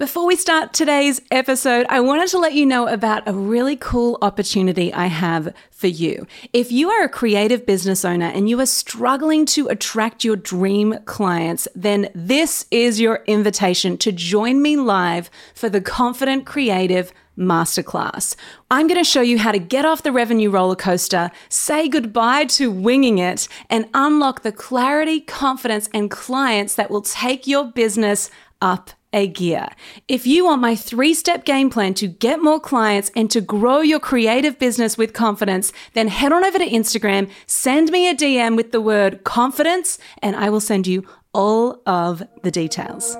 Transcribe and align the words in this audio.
Before 0.00 0.26
we 0.26 0.34
start 0.34 0.72
today's 0.72 1.20
episode, 1.30 1.86
I 1.88 2.00
wanted 2.00 2.26
to 2.30 2.38
let 2.38 2.52
you 2.52 2.66
know 2.66 2.88
about 2.88 3.28
a 3.28 3.32
really 3.32 3.76
cool 3.76 4.18
opportunity 4.22 4.92
I 4.92 5.06
have 5.06 5.54
for 5.70 5.86
you. 5.86 6.26
If 6.52 6.72
you 6.72 6.90
are 6.90 7.04
a 7.04 7.08
creative 7.08 7.64
business 7.64 8.04
owner 8.04 8.26
and 8.26 8.48
you 8.48 8.58
are 8.58 8.66
struggling 8.66 9.46
to 9.46 9.68
attract 9.68 10.24
your 10.24 10.34
dream 10.34 10.98
clients, 11.04 11.68
then 11.76 12.08
this 12.12 12.66
is 12.72 13.00
your 13.00 13.22
invitation 13.28 13.96
to 13.98 14.10
join 14.10 14.60
me 14.60 14.76
live 14.76 15.30
for 15.54 15.68
the 15.68 15.80
Confident 15.80 16.44
Creative 16.44 17.12
Masterclass. 17.38 18.34
I'm 18.72 18.88
going 18.88 18.98
to 18.98 19.08
show 19.08 19.22
you 19.22 19.38
how 19.38 19.52
to 19.52 19.60
get 19.60 19.84
off 19.84 20.02
the 20.02 20.10
revenue 20.10 20.50
roller 20.50 20.74
coaster, 20.74 21.30
say 21.48 21.88
goodbye 21.88 22.46
to 22.46 22.68
winging 22.68 23.18
it, 23.18 23.46
and 23.70 23.88
unlock 23.94 24.42
the 24.42 24.50
clarity, 24.50 25.20
confidence, 25.20 25.88
and 25.94 26.10
clients 26.10 26.74
that 26.74 26.90
will 26.90 27.02
take 27.02 27.46
your 27.46 27.64
business 27.64 28.28
up 28.60 28.90
a 29.14 29.28
gear. 29.28 29.68
If 30.08 30.26
you 30.26 30.44
want 30.44 30.60
my 30.60 30.74
three 30.74 31.14
step 31.14 31.44
game 31.44 31.70
plan 31.70 31.94
to 31.94 32.08
get 32.08 32.42
more 32.42 32.58
clients 32.58 33.12
and 33.14 33.30
to 33.30 33.40
grow 33.40 33.80
your 33.80 34.00
creative 34.00 34.58
business 34.58 34.98
with 34.98 35.12
confidence, 35.12 35.72
then 35.94 36.08
head 36.08 36.32
on 36.32 36.44
over 36.44 36.58
to 36.58 36.68
Instagram, 36.68 37.30
send 37.46 37.92
me 37.92 38.10
a 38.10 38.14
DM 38.14 38.56
with 38.56 38.72
the 38.72 38.80
word 38.80 39.22
confidence, 39.22 39.98
and 40.20 40.34
I 40.34 40.50
will 40.50 40.60
send 40.60 40.88
you 40.88 41.06
all 41.32 41.80
of 41.86 42.24
the 42.42 42.50
details. 42.50 43.16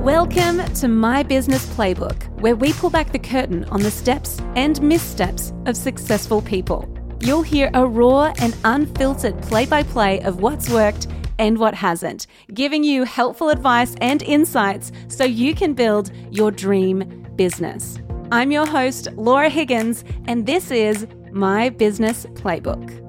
Welcome 0.00 0.64
to 0.74 0.88
My 0.88 1.22
Business 1.22 1.66
Playbook, 1.66 2.40
where 2.40 2.56
we 2.56 2.72
pull 2.72 2.90
back 2.90 3.12
the 3.12 3.18
curtain 3.18 3.64
on 3.66 3.80
the 3.80 3.90
steps 3.90 4.40
and 4.54 4.80
missteps 4.82 5.52
of 5.66 5.76
successful 5.76 6.42
people 6.42 6.95
you'll 7.26 7.42
hear 7.42 7.68
a 7.74 7.84
raw 7.84 8.32
and 8.38 8.56
unfiltered 8.64 9.42
play 9.42 9.66
by 9.66 9.82
play 9.82 10.20
of 10.20 10.40
what's 10.40 10.70
worked 10.70 11.08
and 11.40 11.58
what 11.58 11.74
hasn't, 11.74 12.28
giving 12.54 12.84
you 12.84 13.02
helpful 13.02 13.48
advice 13.48 13.96
and 14.00 14.22
insights 14.22 14.92
so 15.08 15.24
you 15.24 15.52
can 15.52 15.74
build 15.74 16.12
your 16.30 16.52
dream 16.52 17.26
business. 17.34 17.98
I'm 18.30 18.52
your 18.52 18.64
host, 18.64 19.08
Laura 19.14 19.48
Higgins, 19.48 20.04
and 20.26 20.46
this 20.46 20.70
is 20.70 21.08
My 21.32 21.68
Business 21.68 22.26
Playbook. 22.26 23.02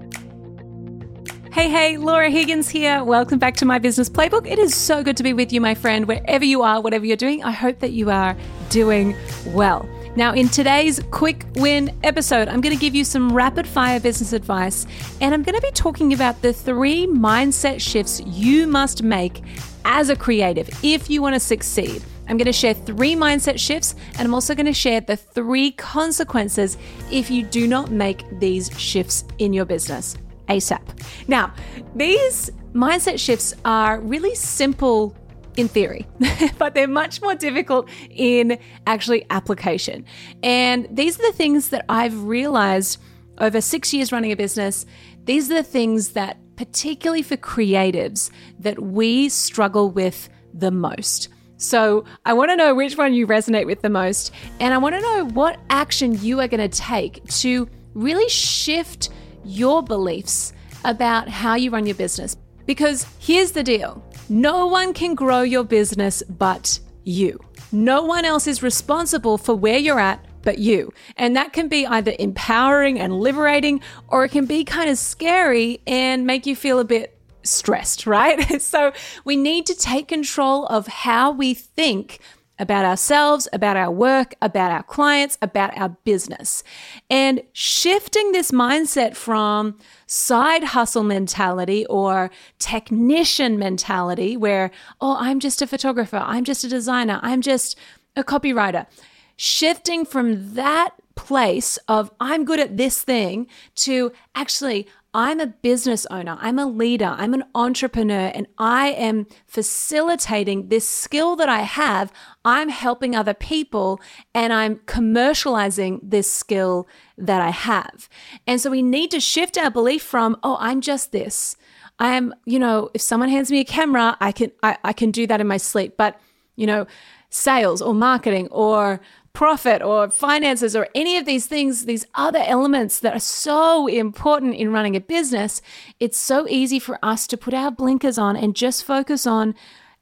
Hey, 1.54 1.70
hey, 1.70 1.98
Laura 1.98 2.32
Higgins 2.32 2.70
here. 2.70 3.04
Welcome 3.04 3.38
back 3.38 3.56
to 3.58 3.66
my 3.66 3.78
business 3.78 4.10
playbook. 4.10 4.50
It 4.50 4.58
is 4.58 4.74
so 4.74 5.04
good 5.04 5.18
to 5.18 5.24
be 5.24 5.34
with 5.34 5.54
you, 5.54 5.62
my 5.62 5.76
friend, 5.76 6.08
wherever 6.08 6.44
you 6.44 6.64
are, 6.64 6.82
whatever 6.82 7.06
you're 7.06 7.18
doing. 7.18 7.44
I 7.44 7.52
hope 7.52 7.80
that 7.80 7.92
you 7.92 8.10
are 8.10 8.36
doing 8.70 9.16
well. 9.48 9.88
Now, 10.18 10.34
in 10.34 10.50
today's 10.50 11.00
quick 11.12 11.46
win 11.58 11.96
episode, 12.04 12.48
I'm 12.48 12.60
going 12.60 12.76
to 12.76 12.82
give 12.82 12.96
you 12.96 13.04
some 13.04 13.32
rapid 13.32 13.68
fire 13.68 14.00
business 14.00 14.34
advice, 14.34 14.88
and 15.22 15.32
I'm 15.32 15.44
going 15.44 15.54
to 15.54 15.62
be 15.62 15.70
talking 15.70 16.12
about 16.12 16.42
the 16.42 16.52
three 16.52 17.06
mindset 17.06 17.80
shifts 17.80 18.20
you 18.26 18.66
must 18.66 19.04
make 19.04 19.44
as 19.86 20.10
a 20.10 20.16
creative 20.16 20.68
if 20.84 21.08
you 21.08 21.22
want 21.22 21.36
to 21.36 21.40
succeed. 21.40 22.02
I'm 22.28 22.36
going 22.36 22.48
to 22.48 22.52
share 22.52 22.74
three 22.74 23.14
mindset 23.14 23.60
shifts, 23.60 23.94
and 24.18 24.22
I'm 24.22 24.34
also 24.34 24.56
going 24.56 24.66
to 24.66 24.74
share 24.74 25.02
the 25.02 25.18
three 25.18 25.70
consequences 25.74 26.80
if 27.12 27.30
you 27.30 27.44
do 27.44 27.68
not 27.68 27.92
make 27.92 28.24
these 28.40 28.72
shifts 28.76 29.24
in 29.38 29.54
your 29.54 29.66
business 29.66 30.18
ASAP. 30.50 30.82
Now, 31.28 31.54
these 31.96 32.50
mindset 32.74 33.20
shifts 33.20 33.54
are 33.66 34.00
really 34.00 34.34
simple 34.34 35.16
in 35.58 35.68
theory, 35.68 36.08
but 36.58 36.74
they're 36.74 36.88
much 36.88 37.22
more 37.22 37.36
difficult 37.36 37.90
in 38.10 38.58
actually 38.86 39.26
application. 39.30 40.06
And 40.44 40.88
these 40.90 41.20
are 41.20 41.32
the 41.32 41.38
things 41.38 41.70
that 41.70 41.84
I've 41.90 42.24
realized 42.24 43.02
over 43.40 43.60
six 43.60 43.94
years 43.94 44.12
running 44.12 44.32
a 44.32 44.36
business. 44.36 44.86
These 45.26 45.52
are 45.52 45.56
the 45.56 45.64
things 45.64 46.10
that, 46.10 46.38
particularly 46.56 47.24
for 47.24 47.38
creatives, 47.38 48.30
that 48.60 48.82
we 48.82 49.30
struggle 49.30 49.90
with 49.90 50.30
the 50.54 50.72
most. 50.72 51.30
So, 51.60 52.06
I 52.24 52.34
want 52.34 52.52
to 52.52 52.56
know 52.56 52.76
which 52.76 52.98
one 52.98 53.16
you 53.16 53.26
resonate 53.26 53.66
with 53.66 53.82
the 53.82 53.90
most, 53.90 54.32
and 54.60 54.76
I 54.76 54.78
want 54.78 54.94
to 54.94 55.02
know 55.02 55.26
what 55.26 55.60
action 55.72 56.16
you 56.22 56.40
are 56.40 56.48
going 56.48 56.70
to 56.70 56.78
take 56.78 57.24
to 57.40 57.68
really 57.96 58.30
shift 58.30 59.10
your 59.44 59.82
beliefs 59.82 60.54
about 60.86 61.28
how 61.28 61.56
you 61.56 61.72
run 61.72 61.88
your 61.88 61.96
business. 61.96 62.38
Because 62.68 63.08
here's 63.18 63.54
the 63.54 63.64
deal 63.64 64.04
no 64.30 64.68
one 64.68 64.94
can 64.94 65.16
grow 65.16 65.42
your 65.42 65.64
business 65.64 66.24
but 66.24 66.80
you. 67.04 67.40
No 67.72 68.04
one 68.04 68.26
else 68.26 68.48
is 68.48 68.62
responsible 68.64 69.38
for 69.38 69.56
where 69.56 69.78
you're 69.78 70.00
at 70.00 70.24
but 70.44 70.60
you. 70.60 70.94
And 71.18 71.36
that 71.36 71.52
can 71.52 71.68
be 71.68 71.86
either 71.86 72.14
empowering 72.20 73.00
and 73.00 73.20
liberating, 73.20 73.82
or 74.08 74.24
it 74.24 74.30
can 74.30 74.46
be 74.46 74.64
kind 74.64 74.90
of 74.90 74.98
scary 74.98 75.82
and 75.86 76.26
make 76.26 76.46
you 76.46 76.56
feel 76.56 76.80
a 76.80 76.86
bit 76.86 77.20
stressed, 77.44 78.08
right? 78.08 78.62
so 78.62 78.94
we 79.26 79.36
need 79.36 79.66
to 79.66 79.76
take 79.76 80.08
control 80.08 80.66
of 80.68 80.88
how 80.88 81.32
we 81.32 81.54
think 81.54 82.20
about 82.60 82.86
ourselves, 82.86 83.48
about 83.54 83.78
our 83.78 83.92
work, 83.92 84.36
about 84.42 84.72
our 84.72 84.84
clients, 84.84 85.38
about 85.42 85.78
our 85.78 85.90
business. 86.04 86.64
And 87.10 87.42
shifting 87.54 88.32
this 88.32 88.52
mindset 88.52 89.16
from 89.16 89.78
side 90.08 90.64
hustle 90.64 91.04
mentality 91.04 91.86
or 91.88 92.32
technician 92.60 93.60
mentality, 93.60 94.38
where, 94.38 94.72
oh, 95.02 95.18
I'm 95.20 95.40
just 95.40 95.62
a 95.62 95.68
photographer, 95.68 96.18
I'm 96.18 96.44
just 96.44 96.64
a 96.64 96.70
designer, 96.70 97.20
I'm 97.22 97.42
just 97.42 97.78
a 98.16 98.24
copywriter. 98.24 98.88
Shifting 99.36 100.06
from 100.06 100.56
that 100.56 100.96
place 101.16 101.78
of 101.88 102.12
I'm 102.20 102.46
good 102.46 102.60
at 102.60 102.78
this 102.78 103.04
thing 103.04 103.48
to 103.76 104.12
actually 104.36 104.88
I'm 105.18 105.40
a 105.40 105.48
business 105.48 106.06
owner, 106.12 106.38
I'm 106.40 106.60
a 106.60 106.68
leader, 106.68 107.16
I'm 107.18 107.34
an 107.34 107.44
entrepreneur, 107.56 108.32
and 108.36 108.46
I 108.60 108.90
am 108.90 109.26
facilitating 109.48 110.70
this 110.70 110.88
skill 110.88 111.36
that 111.38 111.50
I 111.50 111.62
have. 111.62 112.14
I'm 112.46 112.70
helping 112.70 113.16
other 113.16 113.34
people 113.34 114.00
and 114.36 114.54
I'm 114.54 114.76
commercializing 114.76 116.02
this 116.04 116.32
skill 116.32 116.88
that 117.18 117.42
I 117.42 117.50
have. 117.50 118.08
And 118.46 118.62
so 118.62 118.70
we 118.70 118.84
need 118.84 119.10
to 119.10 119.20
shift 119.20 119.58
our 119.58 119.72
belief 119.72 120.04
from, 120.04 120.38
oh, 120.44 120.56
I'm 120.60 120.82
just 120.82 121.12
this. 121.12 121.58
I 121.98 122.10
am, 122.10 122.36
you 122.46 122.60
know, 122.60 122.92
if 122.94 123.02
someone 123.02 123.30
hands 123.30 123.50
me 123.50 123.60
a 123.62 123.66
camera, 123.66 124.16
I 124.22 124.32
can 124.32 124.52
I, 124.62 124.78
I 124.84 124.94
can 124.94 125.10
do 125.10 125.26
that 125.26 125.42
in 125.42 125.48
my 125.48 125.58
sleep. 125.58 125.96
But, 125.98 126.22
you 126.56 126.68
know, 126.68 126.86
sales 127.30 127.82
or 127.82 127.94
marketing 127.94 128.48
or 128.52 129.00
profit 129.34 129.84
or 129.84 130.10
finances 130.10 130.76
or 130.76 130.88
any 130.96 131.16
of 131.16 131.26
these 131.26 131.46
things, 131.46 131.86
these 131.86 132.08
other 132.16 132.44
elements 132.48 133.00
that 133.00 133.14
are 133.14 133.20
so 133.20 133.86
important 133.86 134.56
in 134.56 134.72
running 134.72 134.96
a 134.96 135.00
business, 135.00 135.62
it's 136.00 136.18
so 136.18 136.48
easy 136.50 136.80
for 136.80 136.98
us 137.04 137.28
to 137.28 137.38
put 137.38 137.54
our 137.54 137.70
blinkers 137.70 138.18
on 138.18 138.36
and 138.36 138.56
just 138.56 138.84
focus 138.84 139.28
on 139.28 139.54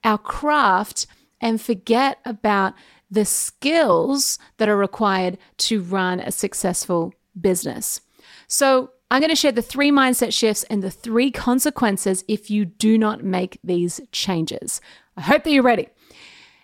our 0.06 0.18
craft 0.18 1.06
and 1.42 1.60
forget 1.60 2.20
about 2.24 2.74
the 3.12 3.26
skills 3.26 4.40
that 4.58 4.70
are 4.70 4.78
required 4.78 5.38
to 5.58 5.82
run 5.82 6.22
a 6.22 6.32
successful 6.32 7.14
business. 7.40 8.00
So, 8.48 8.92
I'm 9.12 9.22
going 9.22 9.30
to 9.30 9.36
share 9.36 9.52
the 9.52 9.62
three 9.62 9.92
mindset 9.92 10.34
shifts 10.34 10.64
and 10.64 10.82
the 10.82 10.90
three 10.90 11.30
consequences 11.30 12.24
if 12.28 12.50
you 12.50 12.66
do 12.66 12.98
not 12.98 13.24
make 13.24 13.60
these 13.64 14.02
changes. 14.12 14.82
I 15.16 15.22
hope 15.22 15.44
that 15.44 15.52
you're 15.52 15.62
ready. 15.62 15.90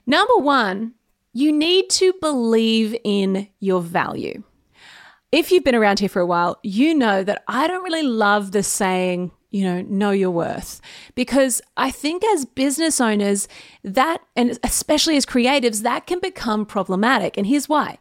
Number 0.05 0.35
one, 0.37 0.93
you 1.33 1.51
need 1.51 1.89
to 1.91 2.13
believe 2.21 2.95
in 3.03 3.47
your 3.59 3.81
value. 3.81 4.43
If 5.31 5.51
you've 5.51 5.63
been 5.63 5.75
around 5.75 5.99
here 5.99 6.09
for 6.09 6.21
a 6.21 6.25
while, 6.25 6.59
you 6.61 6.93
know 6.93 7.23
that 7.23 7.43
I 7.47 7.67
don't 7.67 7.83
really 7.83 8.03
love 8.03 8.51
the 8.51 8.63
saying, 8.63 9.31
you 9.49 9.63
know, 9.63 9.81
know 9.83 10.11
your 10.11 10.31
worth. 10.31 10.81
Because 11.15 11.61
I 11.77 11.89
think 11.89 12.23
as 12.25 12.43
business 12.43 12.99
owners, 12.99 13.47
that, 13.83 14.19
and 14.35 14.59
especially 14.63 15.15
as 15.15 15.25
creatives, 15.25 15.83
that 15.83 16.05
can 16.05 16.19
become 16.19 16.65
problematic. 16.65 17.37
And 17.37 17.47
here's 17.47 17.69
why. 17.69 17.97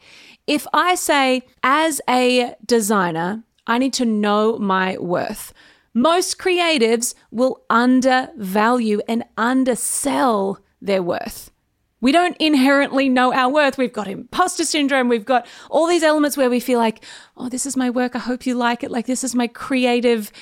If 0.48 0.66
I 0.72 0.96
say, 0.96 1.42
as 1.62 2.00
a 2.08 2.56
designer, 2.66 3.44
I 3.66 3.78
need 3.78 3.92
to 3.94 4.04
know 4.04 4.58
my 4.58 4.98
worth, 4.98 5.52
most 5.94 6.38
creatives 6.38 7.14
will 7.30 7.62
undervalue 7.70 9.00
and 9.06 9.22
undersell 9.36 10.58
their 10.82 11.02
worth. 11.02 11.52
We 12.00 12.12
don't 12.12 12.36
inherently 12.38 13.08
know 13.08 13.32
our 13.32 13.50
worth. 13.50 13.78
We've 13.78 13.92
got 13.92 14.08
imposter 14.08 14.64
syndrome. 14.64 15.08
We've 15.08 15.24
got 15.24 15.46
all 15.70 15.86
these 15.86 16.02
elements 16.02 16.36
where 16.36 16.50
we 16.50 16.60
feel 16.60 16.78
like, 16.78 17.04
oh, 17.36 17.48
this 17.48 17.66
is 17.66 17.76
my 17.76 17.90
work. 17.90 18.16
I 18.16 18.20
hope 18.20 18.46
you 18.46 18.54
like 18.54 18.82
it. 18.82 18.90
Like, 18.90 19.06
this 19.06 19.24
is 19.24 19.34
my 19.34 19.46
creative 19.46 20.32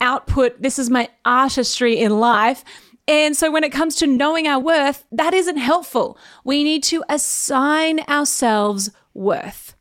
output. 0.00 0.62
This 0.62 0.78
is 0.78 0.90
my 0.90 1.08
artistry 1.24 1.98
in 1.98 2.20
life. 2.20 2.64
And 3.08 3.36
so 3.36 3.50
when 3.50 3.64
it 3.64 3.72
comes 3.72 3.96
to 3.96 4.06
knowing 4.06 4.46
our 4.46 4.60
worth, 4.60 5.04
that 5.12 5.34
isn't 5.34 5.56
helpful. 5.56 6.18
We 6.44 6.62
need 6.62 6.82
to 6.84 7.02
assign 7.08 8.00
ourselves 8.00 8.90
worth 9.14 9.74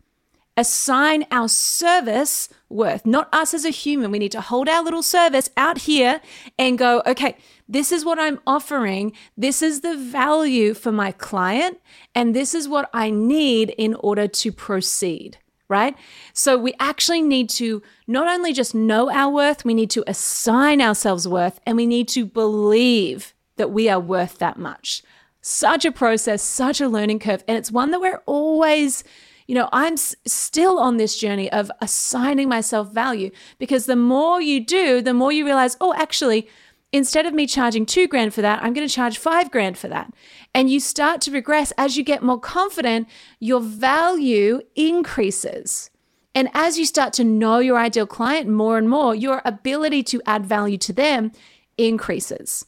assign 0.58 1.26
our 1.32 1.48
service 1.48 2.50
worth, 2.70 3.06
not 3.06 3.30
us 3.34 3.54
as 3.54 3.66
a 3.66 3.70
human. 3.70 4.12
We 4.12 4.20
need 4.20 4.32
to 4.34 4.42
hold 4.42 4.68
our 4.68 4.84
little 4.84 5.04
service 5.04 5.50
out 5.56 5.80
here 5.80 6.22
and 6.58 6.78
go, 6.78 7.02
okay, 7.06 7.38
this 7.68 7.92
is 7.92 8.04
what 8.04 8.20
I'm 8.20 8.40
offering. 8.46 9.14
This 9.38 9.62
is 9.62 9.82
the 9.82 9.96
value 9.96 10.74
for 10.74 10.92
my 10.92 11.12
client. 11.12 11.80
And 12.14 12.36
this 12.36 12.54
is 12.54 12.68
what 12.68 12.90
I 12.94 13.10
need 13.10 13.74
in 13.78 13.94
order 13.96 14.28
to 14.28 14.52
proceed. 14.52 15.38
right? 15.70 15.96
So 16.34 16.58
we 16.58 16.74
actually 16.80 17.22
need 17.22 17.50
to 17.52 17.82
not 18.08 18.28
only 18.28 18.54
just 18.54 18.74
know 18.74 19.12
our 19.12 19.32
worth, 19.32 19.66
we 19.66 19.74
need 19.74 19.90
to 19.92 20.04
assign 20.08 20.82
ourselves 20.82 21.28
worth 21.28 21.60
and 21.66 21.76
we 21.76 21.86
need 21.86 22.08
to 22.10 22.26
believe 22.26 23.34
that 23.58 23.72
we 23.72 23.90
are 23.90 24.00
worth 24.00 24.38
that 24.40 24.58
much. 24.58 25.04
Such 25.42 25.86
a 25.86 25.92
process, 25.92 26.42
such 26.42 26.82
a 26.82 26.90
learning 26.90 27.20
curve. 27.20 27.44
And 27.48 27.58
it's 27.58 27.72
one 27.72 27.92
that 27.92 28.02
we're 28.02 28.22
always, 28.26 29.04
you 29.48 29.56
know, 29.56 29.70
I'm 29.72 29.94
s- 29.94 30.16
still 30.26 30.78
on 30.78 30.98
this 30.98 31.18
journey 31.18 31.52
of 31.52 31.72
assigning 31.82 32.50
myself 32.50 32.92
value 32.92 33.32
because 33.58 33.86
the 33.86 33.96
more 33.96 34.42
you 34.42 34.60
do, 34.64 35.02
the 35.02 35.14
more 35.14 35.32
you 35.32 35.46
realize, 35.46 35.78
oh, 35.80 35.94
actually, 35.94 36.48
instead 36.92 37.26
of 37.26 37.34
me 37.34 37.48
charging 37.48 37.86
two 37.86 38.08
grand 38.08 38.34
for 38.34 38.42
that, 38.42 38.62
I'm 38.62 38.74
going 38.74 38.88
to 38.88 38.94
charge 38.94 39.18
five 39.18 39.50
grand 39.50 39.78
for 39.78 39.88
that. 39.88 40.14
And 40.54 40.70
you 40.70 40.80
start 40.80 41.22
to 41.22 41.32
progress 41.32 41.72
as 41.78 41.98
you 41.98 42.04
get 42.04 42.24
more 42.24 42.40
confident, 42.40 43.08
your 43.40 43.62
value 43.62 44.62
increases. 44.76 45.90
And 46.36 46.50
as 46.54 46.78
you 46.78 46.86
start 46.86 47.14
to 47.14 47.24
know 47.24 47.60
your 47.60 47.78
ideal 47.78 48.06
client 48.06 48.50
more 48.50 48.78
and 48.78 48.90
more, 48.90 49.16
your 49.16 49.42
ability 49.46 50.04
to 50.04 50.22
add 50.26 50.46
value 50.46 50.78
to 50.80 50.94
them 50.94 51.32
increases. 51.78 52.66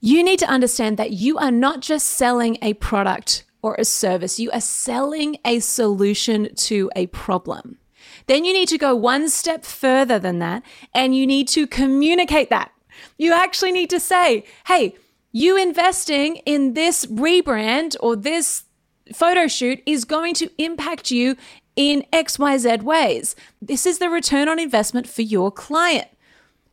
You 0.00 0.22
need 0.22 0.38
to 0.38 0.48
understand 0.48 0.96
that 0.96 1.10
you 1.10 1.36
are 1.36 1.50
not 1.50 1.80
just 1.80 2.06
selling 2.06 2.56
a 2.62 2.74
product 2.74 3.44
or 3.62 3.74
a 3.78 3.84
service, 3.84 4.40
you 4.40 4.50
are 4.50 4.60
selling 4.60 5.36
a 5.44 5.60
solution 5.60 6.54
to 6.54 6.90
a 6.96 7.06
problem. 7.08 7.78
Then 8.26 8.44
you 8.44 8.52
need 8.52 8.68
to 8.68 8.78
go 8.78 8.94
one 8.94 9.28
step 9.28 9.64
further 9.64 10.18
than 10.18 10.38
that 10.38 10.62
and 10.94 11.16
you 11.16 11.26
need 11.26 11.48
to 11.48 11.66
communicate 11.66 12.50
that. 12.50 12.72
You 13.18 13.32
actually 13.32 13.72
need 13.72 13.90
to 13.90 14.00
say, 14.00 14.44
hey, 14.66 14.94
you 15.32 15.56
investing 15.56 16.36
in 16.46 16.74
this 16.74 17.06
rebrand 17.06 17.96
or 18.00 18.16
this 18.16 18.64
photo 19.12 19.46
shoot 19.46 19.82
is 19.86 20.04
going 20.04 20.34
to 20.34 20.50
impact 20.58 21.10
you 21.10 21.36
in 21.76 22.04
XYZ 22.12 22.82
ways. 22.82 23.36
This 23.62 23.86
is 23.86 23.98
the 23.98 24.10
return 24.10 24.48
on 24.48 24.58
investment 24.58 25.08
for 25.08 25.22
your 25.22 25.50
client. 25.50 26.08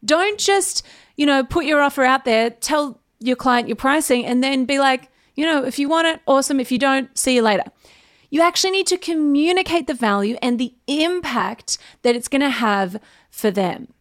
Don't 0.03 0.39
just, 0.39 0.85
you 1.15 1.25
know, 1.25 1.43
put 1.43 1.65
your 1.65 1.81
offer 1.81 2.03
out 2.03 2.25
there, 2.25 2.49
tell 2.49 2.99
your 3.19 3.35
client 3.35 3.67
your 3.67 3.75
pricing, 3.75 4.25
and 4.25 4.43
then 4.43 4.65
be 4.65 4.79
like, 4.79 5.09
you 5.37 5.45
know, 5.45 5.63
if 5.63 5.79
you 5.79 5.87
want 5.87 6.07
it, 6.07 6.19
awesome. 6.27 6.59
If 6.59 6.71
you 6.71 6.79
don't, 6.79 7.15
see 7.17 7.35
you 7.35 7.43
later. 7.43 7.63
You 8.29 8.41
actually 8.41 8.71
need 8.71 8.87
to 8.87 8.97
communicate 8.97 9.87
the 9.87 9.93
value 9.93 10.35
and 10.41 10.59
the 10.59 10.73
impact 10.87 11.77
that 12.01 12.15
it's 12.15 12.27
going 12.27 12.41
to 12.41 12.49
have 12.49 12.99
for 13.29 13.51
them. 13.51 13.93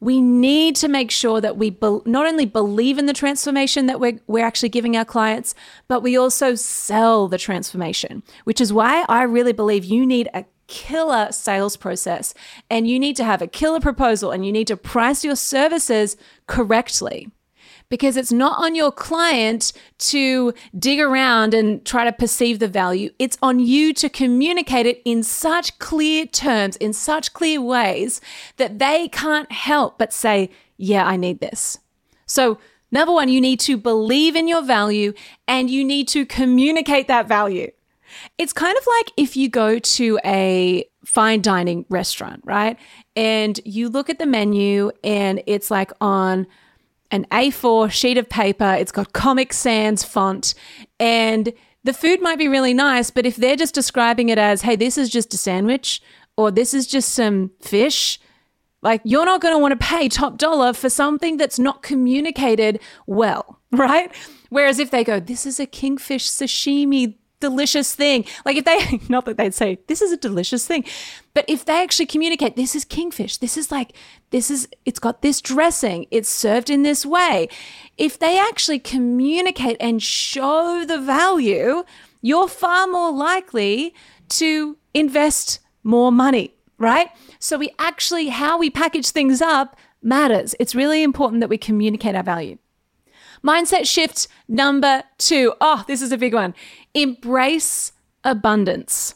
We 0.00 0.22
need 0.22 0.74
to 0.76 0.88
make 0.88 1.10
sure 1.10 1.40
that 1.40 1.56
we 1.56 1.70
be- 1.70 2.00
not 2.06 2.26
only 2.26 2.46
believe 2.46 2.98
in 2.98 3.06
the 3.06 3.12
transformation 3.12 3.86
that 3.86 4.00
we're, 4.00 4.20
we're 4.26 4.44
actually 4.44 4.70
giving 4.70 4.96
our 4.96 5.04
clients, 5.04 5.54
but 5.86 6.02
we 6.02 6.16
also 6.16 6.54
sell 6.54 7.28
the 7.28 7.38
transformation, 7.38 8.22
which 8.44 8.60
is 8.60 8.72
why 8.72 9.04
I 9.08 9.24
really 9.24 9.52
believe 9.52 9.84
you 9.84 10.06
need 10.06 10.28
a 10.32 10.46
killer 10.66 11.28
sales 11.30 11.76
process 11.76 12.32
and 12.70 12.88
you 12.88 12.98
need 12.98 13.16
to 13.16 13.24
have 13.24 13.42
a 13.42 13.46
killer 13.46 13.80
proposal 13.80 14.30
and 14.30 14.46
you 14.46 14.52
need 14.52 14.68
to 14.68 14.76
price 14.76 15.24
your 15.24 15.36
services 15.36 16.16
correctly 16.46 17.30
because 17.88 18.16
it's 18.16 18.32
not 18.32 18.62
on 18.62 18.74
your 18.74 18.92
client 18.92 19.72
to 19.98 20.52
dig 20.78 21.00
around 21.00 21.54
and 21.54 21.84
try 21.84 22.04
to 22.04 22.12
perceive 22.12 22.58
the 22.58 22.68
value. 22.68 23.10
It's 23.18 23.38
on 23.42 23.58
you 23.58 23.94
to 23.94 24.08
communicate 24.08 24.86
it 24.86 25.00
in 25.04 25.22
such 25.22 25.78
clear 25.78 26.26
terms, 26.26 26.76
in 26.76 26.92
such 26.92 27.32
clear 27.32 27.60
ways 27.60 28.20
that 28.56 28.78
they 28.78 29.08
can't 29.08 29.50
help 29.50 29.98
but 29.98 30.12
say, 30.12 30.50
Yeah, 30.76 31.06
I 31.06 31.16
need 31.16 31.40
this. 31.40 31.78
So, 32.26 32.58
number 32.92 33.12
one, 33.12 33.28
you 33.28 33.40
need 33.40 33.60
to 33.60 33.76
believe 33.76 34.36
in 34.36 34.48
your 34.48 34.62
value 34.62 35.14
and 35.46 35.70
you 35.70 35.84
need 35.84 36.08
to 36.08 36.26
communicate 36.26 37.08
that 37.08 37.26
value. 37.26 37.70
It's 38.38 38.52
kind 38.52 38.76
of 38.76 38.86
like 38.86 39.12
if 39.16 39.36
you 39.36 39.48
go 39.48 39.78
to 39.78 40.18
a 40.24 40.88
fine 41.04 41.42
dining 41.42 41.84
restaurant, 41.88 42.42
right? 42.44 42.78
And 43.16 43.58
you 43.64 43.88
look 43.88 44.10
at 44.10 44.18
the 44.18 44.26
menu 44.26 44.90
and 45.02 45.42
it's 45.46 45.70
like 45.70 45.90
on 46.00 46.46
an 47.10 47.26
A4 47.30 47.90
sheet 47.90 48.18
of 48.18 48.28
paper. 48.28 48.74
It's 48.74 48.92
got 48.92 49.12
Comic 49.12 49.52
Sans 49.52 50.02
font. 50.04 50.54
And 51.00 51.52
the 51.84 51.92
food 51.92 52.20
might 52.20 52.38
be 52.38 52.48
really 52.48 52.74
nice, 52.74 53.10
but 53.10 53.26
if 53.26 53.36
they're 53.36 53.56
just 53.56 53.74
describing 53.74 54.28
it 54.28 54.38
as, 54.38 54.62
hey, 54.62 54.76
this 54.76 54.98
is 54.98 55.08
just 55.08 55.32
a 55.32 55.38
sandwich 55.38 56.02
or 56.36 56.50
this 56.50 56.74
is 56.74 56.86
just 56.86 57.10
some 57.10 57.50
fish, 57.60 58.20
like 58.82 59.00
you're 59.04 59.24
not 59.24 59.40
going 59.40 59.54
to 59.54 59.58
want 59.58 59.78
to 59.78 59.86
pay 59.86 60.08
top 60.08 60.38
dollar 60.38 60.72
for 60.72 60.90
something 60.90 61.36
that's 61.36 61.58
not 61.58 61.82
communicated 61.82 62.80
well, 63.06 63.60
right? 63.72 64.12
Whereas 64.50 64.78
if 64.78 64.90
they 64.90 65.04
go, 65.04 65.20
this 65.20 65.46
is 65.46 65.58
a 65.60 65.66
kingfish 65.66 66.28
sashimi 66.28 67.16
delicious 67.40 67.94
thing. 67.94 68.24
Like 68.44 68.56
if 68.56 68.64
they, 68.64 69.00
not 69.08 69.24
that 69.26 69.36
they'd 69.36 69.54
say, 69.54 69.78
this 69.86 70.02
is 70.02 70.12
a 70.12 70.16
delicious 70.16 70.66
thing, 70.66 70.84
but 71.34 71.44
if 71.48 71.64
they 71.64 71.82
actually 71.82 72.06
communicate, 72.06 72.56
this 72.56 72.74
is 72.74 72.84
kingfish, 72.84 73.38
this 73.38 73.56
is 73.56 73.70
like, 73.70 73.92
this 74.30 74.50
is, 74.50 74.68
it's 74.84 74.98
got 74.98 75.22
this 75.22 75.40
dressing, 75.40 76.06
it's 76.10 76.28
served 76.28 76.70
in 76.70 76.82
this 76.82 77.06
way. 77.06 77.48
If 77.96 78.18
they 78.18 78.38
actually 78.38 78.78
communicate 78.78 79.76
and 79.80 80.02
show 80.02 80.84
the 80.86 80.98
value, 80.98 81.84
you're 82.20 82.48
far 82.48 82.86
more 82.86 83.12
likely 83.12 83.94
to 84.30 84.76
invest 84.94 85.60
more 85.82 86.12
money, 86.12 86.54
right? 86.78 87.10
So 87.38 87.58
we 87.58 87.72
actually, 87.78 88.28
how 88.28 88.58
we 88.58 88.70
package 88.70 89.10
things 89.10 89.40
up 89.40 89.76
matters. 90.02 90.54
It's 90.58 90.74
really 90.74 91.02
important 91.02 91.40
that 91.40 91.48
we 91.48 91.58
communicate 91.58 92.14
our 92.14 92.22
value. 92.22 92.58
Mindset 93.48 93.86
shift 93.86 94.28
number 94.46 95.04
two. 95.16 95.54
Oh, 95.58 95.82
this 95.86 96.02
is 96.02 96.12
a 96.12 96.18
big 96.18 96.34
one. 96.34 96.54
Embrace 96.92 97.92
abundance. 98.22 99.14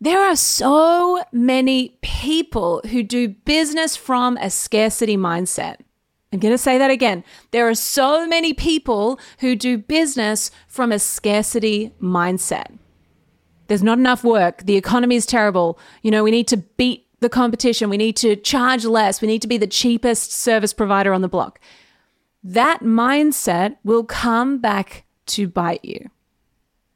There 0.00 0.20
are 0.20 0.36
so 0.36 1.24
many 1.32 1.98
people 2.00 2.80
who 2.88 3.02
do 3.02 3.26
business 3.26 3.96
from 3.96 4.36
a 4.36 4.48
scarcity 4.48 5.16
mindset. 5.16 5.78
I'm 6.32 6.38
going 6.38 6.54
to 6.54 6.58
say 6.58 6.78
that 6.78 6.92
again. 6.92 7.24
There 7.50 7.68
are 7.68 7.74
so 7.74 8.28
many 8.28 8.54
people 8.54 9.18
who 9.40 9.56
do 9.56 9.76
business 9.76 10.52
from 10.68 10.92
a 10.92 11.00
scarcity 11.00 11.92
mindset. 12.00 12.78
There's 13.66 13.82
not 13.82 13.98
enough 13.98 14.22
work. 14.22 14.66
The 14.66 14.76
economy 14.76 15.16
is 15.16 15.26
terrible. 15.26 15.80
You 16.02 16.12
know, 16.12 16.22
we 16.22 16.30
need 16.30 16.46
to 16.48 16.58
beat 16.58 17.08
the 17.18 17.28
competition. 17.28 17.90
We 17.90 17.96
need 17.96 18.16
to 18.18 18.36
charge 18.36 18.84
less. 18.84 19.20
We 19.20 19.26
need 19.26 19.42
to 19.42 19.48
be 19.48 19.58
the 19.58 19.66
cheapest 19.66 20.30
service 20.30 20.72
provider 20.72 21.12
on 21.12 21.22
the 21.22 21.28
block 21.28 21.58
that 22.54 22.80
mindset 22.80 23.76
will 23.84 24.04
come 24.04 24.58
back 24.58 25.04
to 25.26 25.46
bite 25.46 25.84
you. 25.84 26.10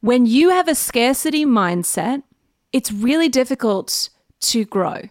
When 0.00 0.24
you 0.24 0.48
have 0.48 0.66
a 0.66 0.74
scarcity 0.74 1.44
mindset, 1.44 2.22
it's 2.72 2.90
really 2.90 3.28
difficult 3.28 4.08
to 4.40 4.64
grow. 4.64 5.02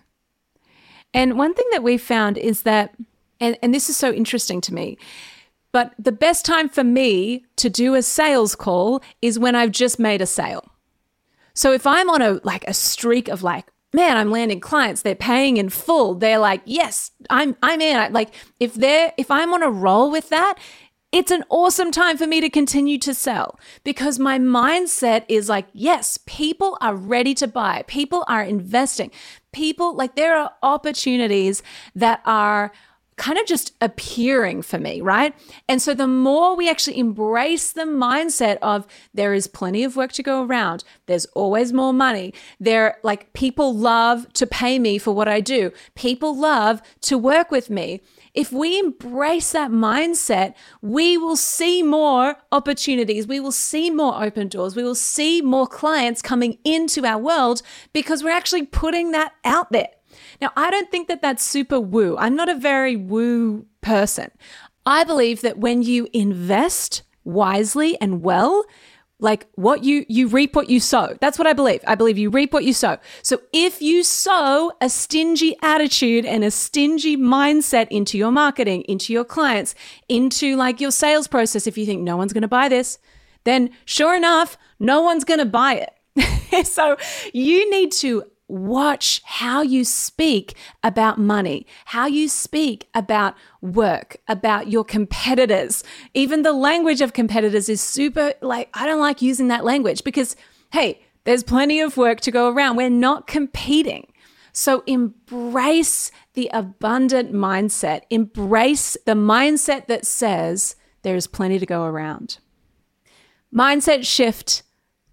And 1.14 1.38
one 1.38 1.54
thing 1.54 1.68
that 1.72 1.84
we 1.84 1.98
found 1.98 2.38
is 2.38 2.64
that, 2.64 2.96
and, 3.40 3.58
and 3.62 3.74
this 3.74 3.88
is 3.88 3.98
so 3.98 4.12
interesting 4.12 4.62
to 4.62 4.74
me, 4.74 4.98
but 5.72 5.94
the 6.00 6.12
best 6.12 6.44
time 6.44 6.70
for 6.70 6.84
me 6.84 7.46
to 7.58 7.70
do 7.70 7.94
a 7.94 8.02
sales 8.02 8.56
call 8.56 9.04
is 9.22 9.38
when 9.38 9.56
I've 9.56 9.72
just 9.72 10.00
made 10.00 10.22
a 10.22 10.26
sale. 10.26 10.66
So 11.54 11.72
if 11.72 11.86
I'm 11.86 12.10
on 12.10 12.22
a 12.22 12.40
like 12.44 12.66
a 12.68 12.74
streak 12.74 13.28
of 13.28 13.44
like 13.44 13.68
man, 13.94 14.18
I'm 14.18 14.32
landing 14.32 14.60
clients. 14.60 15.02
They're 15.02 15.16
paying 15.16 15.58
in 15.58 15.70
full. 15.70 16.16
They're 16.16 16.40
like, 16.40 16.62
yes, 16.66 17.12
I'm 17.30 17.56
I'm 17.62 17.82
in. 17.82 18.14
Like 18.14 18.34
if 18.60 18.74
they're 18.74 19.14
if 19.18 19.30
I'm 19.30 19.54
on 19.54 19.64
a 19.64 19.70
roll 19.70 20.12
with 20.12 20.30
that, 20.30 20.56
it's 21.12 21.32
an 21.32 21.44
awesome 21.50 21.92
time 21.92 22.18
for 22.18 22.26
me 22.26 22.40
to 22.40 22.50
continue 22.50 22.98
to 23.00 23.14
sell 23.14 23.60
because 23.84 24.18
my 24.18 24.40
mindset 24.40 25.26
is 25.28 25.50
like, 25.50 25.68
yes, 25.74 26.18
people 26.26 26.78
are 26.80 26.96
ready 26.96 27.34
to 27.36 27.48
buy. 27.48 27.84
People 27.88 28.24
are 28.28 28.44
investing. 28.44 29.12
People 29.52 29.94
like 29.94 30.16
there 30.16 30.38
are 30.38 30.54
opportunities 30.64 31.62
that 31.94 32.22
are 32.26 32.72
kind 33.22 33.38
of 33.38 33.46
just 33.46 33.76
appearing 33.82 34.64
for 34.64 34.80
me, 34.80 35.00
right? 35.00 35.36
And 35.70 35.80
so 35.80 35.94
the 35.94 36.08
more 36.08 36.56
we 36.56 36.68
actually 36.68 36.98
embrace 36.98 37.72
the 37.72 37.84
mindset 37.84 38.58
of 38.64 38.88
there 39.14 39.36
is 39.36 39.46
plenty 39.46 39.84
of 39.84 39.96
work 39.96 40.12
to 40.14 40.24
go 40.24 40.44
around, 40.44 40.84
there's 41.06 41.28
always 41.36 41.72
more 41.72 41.94
money. 41.94 42.34
There 42.60 42.98
like 43.04 43.32
people 43.34 43.76
love 43.76 44.34
to 44.34 44.48
pay 44.48 44.80
me 44.80 44.98
for 44.98 45.14
what 45.14 45.28
I 45.28 45.40
do. 45.40 45.72
People 45.94 46.36
love 46.36 46.82
to 47.02 47.16
work 47.16 47.52
with 47.52 47.70
me. 47.70 48.02
If 48.34 48.52
we 48.52 48.80
embrace 48.80 49.52
that 49.52 49.70
mindset, 49.70 50.56
we 50.82 51.16
will 51.16 51.36
see 51.36 51.84
more 51.84 52.38
opportunities. 52.52 53.28
We 53.28 53.40
will 53.40 53.52
see 53.52 53.92
more 53.92 54.24
open 54.24 54.48
doors. 54.48 54.76
We 54.76 54.84
will 54.84 54.96
see 54.96 55.44
more 55.44 55.68
clients 55.68 56.24
coming 56.24 56.58
into 56.64 57.06
our 57.06 57.20
world 57.20 57.62
because 57.94 58.24
we're 58.24 58.32
actually 58.32 58.66
putting 58.66 59.12
that 59.12 59.34
out 59.46 59.72
there. 59.72 59.90
Now, 60.40 60.52
I 60.56 60.72
don't 60.72 60.90
think 60.92 61.08
that 61.08 61.22
that's 61.22 61.44
super 61.44 61.80
woo. 61.80 62.16
I'm 62.18 62.36
not 62.36 62.50
a 62.50 62.56
very 62.56 62.96
woo 62.96 63.66
person. 63.82 64.32
I 64.86 65.04
believe 65.04 65.42
that 65.42 65.58
when 65.58 65.84
you 65.84 66.08
invest 66.14 67.04
wisely 67.24 68.00
and 68.02 68.22
well, 68.22 68.64
like 69.22 69.48
what 69.54 69.84
you 69.84 70.04
you 70.10 70.28
reap 70.28 70.56
what 70.56 70.70
you 70.70 70.80
sow. 70.80 71.16
That's 71.22 71.38
what 71.38 71.48
I 71.48 71.54
believe. 71.54 71.82
I 71.88 71.94
believe 71.96 72.18
you 72.18 72.32
reap 72.32 72.52
what 72.52 72.64
you 72.64 72.74
sow. 72.74 72.98
So 73.22 73.40
if 73.54 73.82
you 73.82 74.04
sow 74.04 74.72
a 74.82 74.90
stingy 74.90 75.56
attitude 75.62 76.26
and 76.26 76.44
a 76.44 76.50
stingy 76.52 77.16
mindset 77.16 77.88
into 77.90 78.18
your 78.18 78.32
marketing, 78.32 78.82
into 78.88 79.14
your 79.14 79.24
clients, 79.24 79.76
into 80.10 80.56
like 80.56 80.82
your 80.82 80.92
sales 80.92 81.28
process 81.28 81.68
if 81.68 81.78
you 81.78 81.86
think 81.86 82.02
no 82.02 82.18
one's 82.18 82.34
going 82.34 82.42
to 82.42 82.48
buy 82.48 82.68
this, 82.68 82.98
then 83.44 83.70
sure 83.86 84.16
enough, 84.16 84.58
no 84.80 85.02
one's 85.02 85.24
going 85.24 85.40
to 85.40 85.46
buy 85.46 85.88
it. 86.16 86.66
so 86.68 86.98
you 87.32 87.70
need 87.70 87.92
to 87.92 88.24
watch 88.52 89.22
how 89.24 89.62
you 89.62 89.84
speak 89.84 90.56
about 90.84 91.18
money, 91.18 91.66
how 91.86 92.06
you 92.06 92.28
speak 92.28 92.90
about 92.94 93.36
work, 93.62 94.18
about 94.28 94.68
your 94.68 94.84
competitors. 94.84 95.84
Even 96.14 96.42
the 96.42 96.54
language 96.54 97.02
of 97.02 97.14
competitors 97.14 97.70
is 97.70 97.82
super, 97.82 98.34
like, 98.42 98.70
I 98.74 98.86
don't 98.86 99.00
like 99.00 99.22
using 99.22 99.48
that 99.48 99.64
language 99.64 100.04
because, 100.04 100.36
hey, 100.72 101.02
there's 101.24 101.44
plenty 101.44 101.80
of 101.80 101.98
work 101.98 102.20
to 102.22 102.32
go 102.32 102.50
around. 102.50 102.76
We're 102.76 102.90
not 102.90 103.26
competing. 103.26 104.08
So 104.54 104.84
embrace 104.86 106.12
the 106.34 106.50
abundant 106.54 107.34
mindset, 107.34 108.02
embrace 108.10 108.98
the 109.06 109.14
mindset 109.14 109.88
that 109.88 110.06
says 110.06 110.76
there 111.04 111.16
is 111.16 111.28
plenty 111.28 111.58
to 111.58 111.66
go 111.66 111.84
around. 111.84 112.40
Mindset 113.54 114.06
shift 114.06 114.64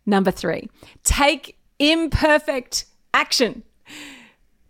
number 0.06 0.30
three 0.30 0.68
take 1.04 1.56
imperfect 1.78 2.86
action. 3.18 3.62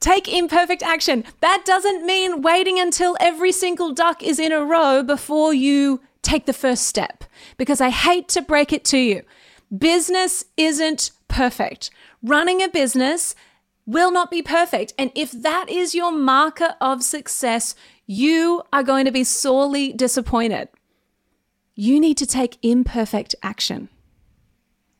Take 0.01 0.27
imperfect 0.29 0.83
action. 0.83 1.25
That 1.41 1.63
doesn't 1.65 2.07
mean 2.07 2.41
waiting 2.41 2.79
until 2.81 3.17
every 3.21 3.53
single 3.53 3.93
duck 3.93 4.23
is 4.23 4.39
in 4.39 4.53
a 4.53 4.65
row 4.65 5.03
before 5.03 5.53
you 5.53 6.01
take 6.23 6.47
the 6.47 6.53
first 6.65 6.87
step, 6.87 7.25
because 7.57 7.81
I 7.81 7.91
hate 7.91 8.29
to 8.29 8.43
break 8.43 8.73
it 8.73 8.85
to 8.87 8.99
you. 8.99 9.23
Business 9.77 10.45
isn't 10.57 11.11
perfect. 11.27 11.91
Running 12.23 12.63
a 12.63 12.69
business 12.69 13.35
will 13.87 14.13
not 14.13 14.31
be 14.31 14.43
perfect. 14.43 14.93
And 14.99 15.11
if 15.15 15.31
that 15.33 15.67
is 15.69 15.95
your 15.95 16.13
marker 16.13 16.75
of 16.81 17.03
success, 17.03 17.75
you 18.07 18.63
are 18.73 18.83
going 18.83 19.05
to 19.05 19.13
be 19.13 19.25
sorely 19.25 19.93
disappointed. 19.93 20.69
You 21.75 22.01
need 22.01 22.17
to 22.19 22.27
take 22.27 22.59
imperfect 22.63 23.35
action. 23.43 23.89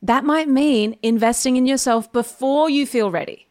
That 0.01 0.23
might 0.23 0.47
mean 0.47 0.97
investing 1.03 1.55
in 1.55 1.65
yourself 1.65 2.11
before 2.11 2.69
you 2.69 2.85
feel 2.85 3.11
ready. 3.11 3.47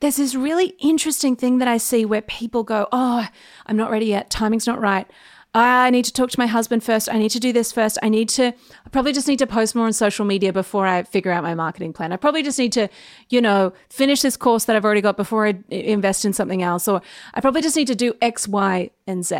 There's 0.00 0.16
this 0.16 0.34
really 0.34 0.74
interesting 0.80 1.36
thing 1.36 1.58
that 1.58 1.68
I 1.68 1.76
see 1.76 2.04
where 2.04 2.22
people 2.22 2.64
go, 2.64 2.88
Oh, 2.90 3.26
I'm 3.66 3.76
not 3.76 3.90
ready 3.90 4.06
yet. 4.06 4.30
Timing's 4.30 4.66
not 4.66 4.80
right. 4.80 5.08
I 5.54 5.90
need 5.90 6.06
to 6.06 6.12
talk 6.12 6.30
to 6.30 6.40
my 6.40 6.46
husband 6.46 6.82
first. 6.82 7.10
I 7.10 7.18
need 7.18 7.28
to 7.30 7.40
do 7.40 7.52
this 7.52 7.72
first. 7.72 7.98
I 8.02 8.08
need 8.08 8.30
to, 8.30 8.46
I 8.46 8.88
probably 8.90 9.12
just 9.12 9.28
need 9.28 9.38
to 9.40 9.46
post 9.46 9.74
more 9.74 9.84
on 9.84 9.92
social 9.92 10.24
media 10.24 10.50
before 10.50 10.86
I 10.86 11.02
figure 11.02 11.30
out 11.30 11.42
my 11.42 11.54
marketing 11.54 11.92
plan. 11.92 12.10
I 12.10 12.16
probably 12.16 12.42
just 12.42 12.58
need 12.58 12.72
to, 12.72 12.88
you 13.28 13.42
know, 13.42 13.74
finish 13.90 14.22
this 14.22 14.36
course 14.36 14.64
that 14.64 14.76
I've 14.76 14.84
already 14.84 15.02
got 15.02 15.18
before 15.18 15.46
I 15.46 15.62
invest 15.68 16.24
in 16.24 16.32
something 16.32 16.62
else. 16.62 16.88
Or 16.88 17.02
I 17.34 17.42
probably 17.42 17.60
just 17.60 17.76
need 17.76 17.88
to 17.88 17.94
do 17.94 18.14
X, 18.22 18.48
Y, 18.48 18.90
and 19.06 19.26
Z. 19.26 19.36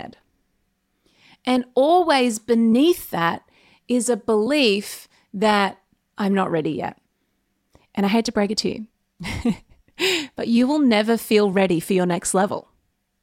And 1.47 1.65
always 1.75 2.39
beneath 2.39 3.11
that 3.11 3.43
is 3.89 4.11
a 4.11 4.17
belief 4.17 5.09
that 5.33 5.79
I'm 6.23 6.35
not 6.35 6.53
ready 6.53 6.71
yet. 6.71 6.99
And 7.97 8.07
I 8.07 8.09
hate 8.09 8.27
to 8.27 8.33
break 8.33 8.53
it 8.53 8.59
to 8.59 8.69
you, 8.69 9.57
but 10.37 10.47
you 10.47 10.69
will 10.69 10.79
never 10.79 11.17
feel 11.17 11.51
ready 11.51 11.81
for 11.81 11.95
your 11.95 12.07
next 12.07 12.33
level. 12.33 12.69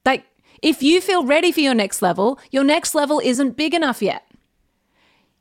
Like, 0.06 0.26
if 0.62 0.84
you 0.84 1.00
feel 1.00 1.26
ready 1.26 1.54
for 1.54 1.62
your 1.62 1.74
next 1.74 2.02
level, 2.02 2.38
your 2.52 2.66
next 2.66 2.94
level 2.94 3.22
isn't 3.24 3.56
big 3.56 3.74
enough 3.74 4.02
yet. 4.02 4.26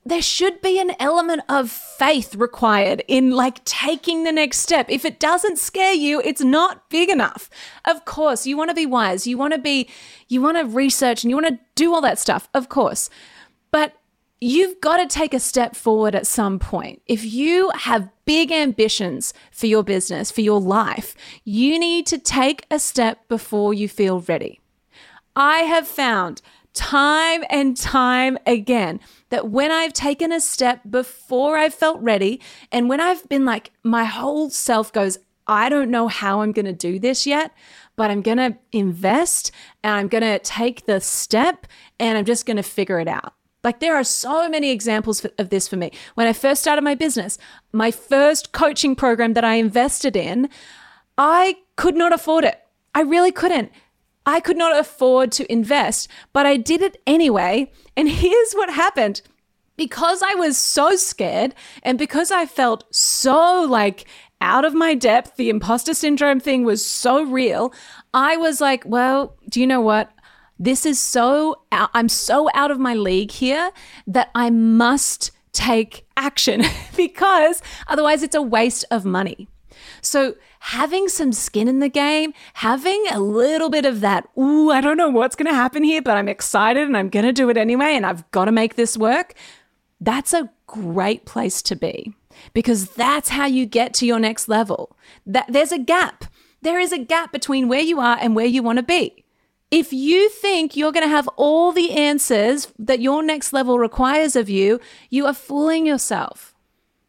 There 0.07 0.23
should 0.23 0.63
be 0.63 0.81
an 0.81 0.93
element 1.01 1.43
of 1.49 1.69
faith 1.69 2.37
required 2.37 3.03
in 3.09 3.33
like 3.33 3.65
taking 3.65 4.23
the 4.23 4.33
next 4.33 4.59
step. 4.59 4.87
If 4.89 5.05
it 5.05 5.19
doesn't 5.19 5.59
scare 5.59 5.93
you, 5.93 6.23
it's 6.25 6.41
not 6.41 6.89
big 6.89 7.11
enough. 7.11 7.51
Of 7.85 8.05
course, 8.05 8.47
you 8.47 8.57
want 8.57 8.71
to 8.71 8.75
be 8.75 8.87
wise. 8.87 9.27
You 9.27 9.37
want 9.37 9.53
to 9.53 9.59
be, 9.59 9.89
you 10.29 10.41
want 10.41 10.59
to 10.59 10.65
research 10.65 11.25
and 11.25 11.31
you 11.31 11.37
want 11.37 11.49
to 11.49 11.59
do 11.75 11.93
all 11.93 12.01
that 12.03 12.21
stuff. 12.21 12.49
Of 12.55 12.69
course. 12.69 13.11
But 13.73 13.95
you've 14.41 14.81
got 14.81 14.99
to 14.99 15.07
take 15.07 15.35
a 15.35 15.41
step 15.41 15.75
forward 15.75 16.15
at 16.15 16.27
some 16.27 16.59
point. 16.59 17.03
If 17.07 17.25
you 17.25 17.71
have 17.75 18.11
big 18.25 18.53
ambitions 18.53 19.35
for 19.51 19.67
your 19.67 19.83
business, 19.83 20.31
for 20.31 20.41
your 20.41 20.61
life, 20.61 21.15
you 21.45 21.79
need 21.79 22.07
to 22.07 22.19
take 22.19 22.67
a 22.71 22.79
step 22.79 23.27
before 23.29 23.75
you 23.75 23.89
feel 23.89 24.21
ready. 24.21 24.61
I 25.35 25.59
have 25.61 25.87
found 25.87 26.43
time 26.75 27.45
and 27.51 27.77
time 27.77 28.39
again 28.47 29.01
that 29.31 29.49
when 29.49 29.73
I've 29.73 29.93
taken 29.93 30.31
a 30.33 30.41
step 30.41 30.83
before 30.89 31.57
I 31.57 31.71
felt 31.71 32.01
ready, 32.01 32.41
and 32.71 32.89
when 32.89 33.01
I've 33.01 33.29
been 33.29 33.45
like, 33.45 33.73
my 33.83 34.05
whole 34.05 34.51
self 34.51 34.93
goes, 34.93 35.19
I 35.47 35.69
don't 35.69 35.91
know 35.91 36.09
how 36.09 36.43
I'm 36.43 36.53
going 36.53 36.67
to 36.67 36.73
do 36.73 36.99
this 36.99 37.27
yet, 37.27 37.53
but 37.97 38.11
I'm 38.11 38.21
going 38.21 38.39
to 38.39 38.57
invest 38.71 39.51
and 39.83 39.95
I'm 39.95 40.09
going 40.09 40.23
to 40.23 40.39
take 40.41 40.87
the 40.87 41.01
step 41.01 41.67
and 41.99 42.19
I'm 42.19 42.27
just 42.27 42.47
going 42.47 42.59
to 42.59 42.63
figure 42.63 43.01
it 43.01 43.09
out. 43.09 43.35
Like 43.69 43.81
there 43.81 43.97
are 43.97 44.05
so 44.05 44.49
many 44.49 44.71
examples 44.71 45.27
of 45.37 45.51
this 45.51 45.69
for 45.69 45.77
me. 45.77 45.93
When 46.15 46.27
I 46.27 46.33
first 46.33 46.63
started 46.63 46.81
my 46.81 46.95
business, 46.95 47.37
my 47.71 47.91
first 47.91 48.53
coaching 48.53 48.97
program 48.97 49.35
that 49.35 49.45
I 49.45 49.57
invested 49.57 50.17
in, 50.17 50.49
I 51.19 51.57
could 51.77 51.95
not 51.95 52.15
afford 52.15 52.45
it. 52.45 52.59
I 52.95 53.03
really 53.03 53.31
couldn't. 53.31 53.71
I 54.25 54.41
could 54.41 54.57
not 54.57 54.75
afford 54.75 55.33
to 55.33 55.53
invest, 55.53 56.09
but 56.33 56.47
I 56.47 56.57
did 56.57 56.81
it 56.81 56.97
anyway. 57.07 57.71
And 57.95 58.09
here's 58.23 58.55
what 58.55 58.71
happened. 58.71 59.21
Because 59.77 60.23
I 60.23 60.35
was 60.35 60.57
so 60.57 60.97
scared 60.97 61.55
and 61.83 61.99
because 61.99 62.31
I 62.31 62.47
felt 62.47 62.85
so 62.91 63.67
like 63.69 64.07
out 64.41 64.65
of 64.65 64.73
my 64.73 64.95
depth, 64.95 65.37
the 65.37 65.51
imposter 65.51 65.93
syndrome 65.93 66.41
thing 66.41 66.65
was 66.65 66.87
so 66.87 67.23
real. 67.23 67.75
I 68.15 68.39
was 68.39 68.63
like, 68.63 68.83
well, 68.87 69.37
do 69.51 69.61
you 69.61 69.67
know 69.67 69.83
what? 69.83 70.11
This 70.59 70.85
is 70.85 70.99
so, 70.99 71.63
I'm 71.71 72.09
so 72.09 72.49
out 72.55 72.71
of 72.71 72.79
my 72.79 72.95
league 72.95 73.31
here 73.31 73.71
that 74.07 74.31
I 74.35 74.51
must 74.51 75.31
take 75.53 76.07
action 76.17 76.65
because 76.97 77.63
otherwise 77.87 78.23
it's 78.23 78.35
a 78.35 78.43
waste 78.43 78.85
of 78.91 79.05
money. 79.05 79.49
So, 80.01 80.35
having 80.61 81.09
some 81.09 81.33
skin 81.33 81.69
in 81.69 81.79
the 81.79 81.89
game, 81.89 82.33
having 82.55 83.05
a 83.11 83.21
little 83.21 83.71
bit 83.71 83.85
of 83.85 84.01
that, 84.01 84.29
ooh, 84.37 84.71
I 84.71 84.81
don't 84.81 84.97
know 84.97 85.09
what's 85.09 85.37
going 85.37 85.49
to 85.49 85.55
happen 85.55 85.85
here, 85.85 86.03
but 86.03 86.17
I'm 86.17 86.29
excited 86.29 86.87
and 86.87 86.97
I'm 86.97 87.09
going 87.09 87.27
to 87.27 87.33
do 87.33 87.49
it 87.49 87.57
anyway, 87.57 87.95
and 87.95 88.05
I've 88.05 88.29
got 88.33 88.47
to 88.47 88.53
make 88.53 88.75
this 88.75 88.97
work, 88.97 89.35
that's 90.01 90.33
a 90.33 90.51
great 90.67 91.27
place 91.27 91.63
to 91.63 91.77
be 91.77 92.15
because 92.53 92.91
that's 92.91 93.31
how 93.31 93.47
you 93.47 93.67
get 93.67 93.95
to 93.95 94.07
your 94.07 94.19
next 94.19 94.49
level. 94.49 94.97
That 95.27 95.47
there's 95.49 95.73
a 95.73 95.79
gap. 95.79 96.25
There 96.63 96.79
is 96.79 96.93
a 96.93 96.99
gap 96.99 97.33
between 97.33 97.69
where 97.69 97.81
you 97.81 98.01
are 98.01 98.19
and 98.21 98.35
where 98.35 98.47
you 98.47 98.63
want 98.63 98.79
to 98.79 98.83
be. 98.83 99.25
If 99.71 99.93
you 99.93 100.31
think 100.31 100.77
you're 100.77 100.93
going 100.93 101.05
to 101.05 101.11
have 101.11 101.29
all 101.37 101.73
the 101.73 101.93
answers 101.93 102.73
that 102.79 103.01
your 103.01 103.23
next 103.23 103.53
level 103.53 103.79
requires 103.79 104.35
of 104.35 104.49
you, 104.49 104.81
you 105.11 105.27
are 105.27 105.35
fooling 105.35 105.87
yourself. 105.87 106.55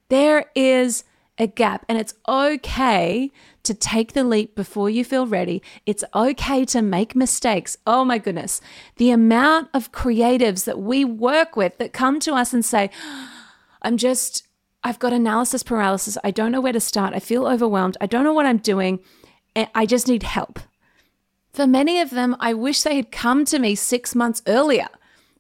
There 0.10 0.46
is 0.56 1.06
a 1.38 1.48
gap, 1.48 1.86
and 1.88 1.98
it's 1.98 2.16
okay 2.28 3.32
to 3.64 3.74
take 3.74 4.12
the 4.12 4.26
leap 4.26 4.56
before 4.56 4.90
you 4.90 5.06
feel 5.06 5.26
ready. 5.26 5.62
It's 5.86 6.04
okay 6.14 6.66
to 6.66 6.82
make 6.82 7.16
mistakes. 7.16 7.78
Oh 7.88 8.04
my 8.04 8.18
goodness. 8.18 8.60
The 8.98 9.12
amount 9.12 9.70
of 9.74 9.94
creatives 9.94 10.66
that 10.66 10.80
we 10.80 11.06
work 11.06 11.56
with 11.56 11.78
that 11.78 11.94
come 11.94 12.20
to 12.22 12.34
us 12.34 12.54
and 12.54 12.66
say, 12.66 12.90
ah, 13.02 13.54
I'm 13.82 13.96
just, 13.96 14.48
I've 14.84 15.00
got 15.00 15.14
analysis 15.14 15.64
paralysis. 15.64 16.18
I 16.26 16.32
don't 16.32 16.52
know 16.52 16.62
where 16.62 16.74
to 16.74 16.80
start. 16.82 17.14
I 17.14 17.20
feel 17.20 17.48
overwhelmed. 17.48 17.96
I 18.02 18.06
don't 18.06 18.26
know 18.26 18.34
what 18.34 18.46
I'm 18.46 18.58
doing. 18.58 19.00
Eh, 19.56 19.68
I 19.74 19.86
just 19.86 20.10
need 20.10 20.24
help. 20.24 20.60
For 21.60 21.68
many 21.68 22.00
of 22.00 22.12
them, 22.12 22.38
I 22.40 22.54
wish 22.54 22.84
they 22.84 22.96
had 22.96 23.12
come 23.12 23.44
to 23.44 23.60
me 23.60 23.76
six 23.76 24.16
months 24.16 24.42
earlier. 24.48 24.88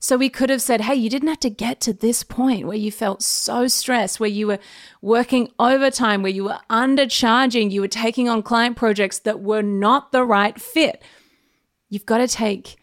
So 0.01 0.17
we 0.17 0.27
could 0.27 0.49
have 0.49 0.61
said, 0.61 0.81
hey, 0.81 0.95
you 0.95 1.09
didn't 1.09 1.29
have 1.29 1.39
to 1.39 1.49
get 1.49 1.79
to 1.79 1.93
this 1.93 2.25
point 2.25 2.67
where 2.67 2.75
you 2.75 2.91
felt 2.91 3.23
so 3.23 3.69
stressed, 3.69 4.19
where 4.19 4.27
you 4.27 4.45
were 4.45 4.59
working 5.01 5.49
overtime, 5.59 6.21
where 6.21 6.29
you 6.29 6.43
were 6.43 6.59
undercharging, 6.69 7.71
you 7.71 7.79
were 7.79 7.87
taking 7.87 8.27
on 8.27 8.43
client 8.43 8.75
projects 8.75 9.19
that 9.19 9.39
were 9.39 9.61
not 9.61 10.11
the 10.11 10.25
right 10.25 10.59
fit. 10.59 11.01
You've 11.87 12.05
got 12.05 12.17
to 12.17 12.27
take 12.27 12.75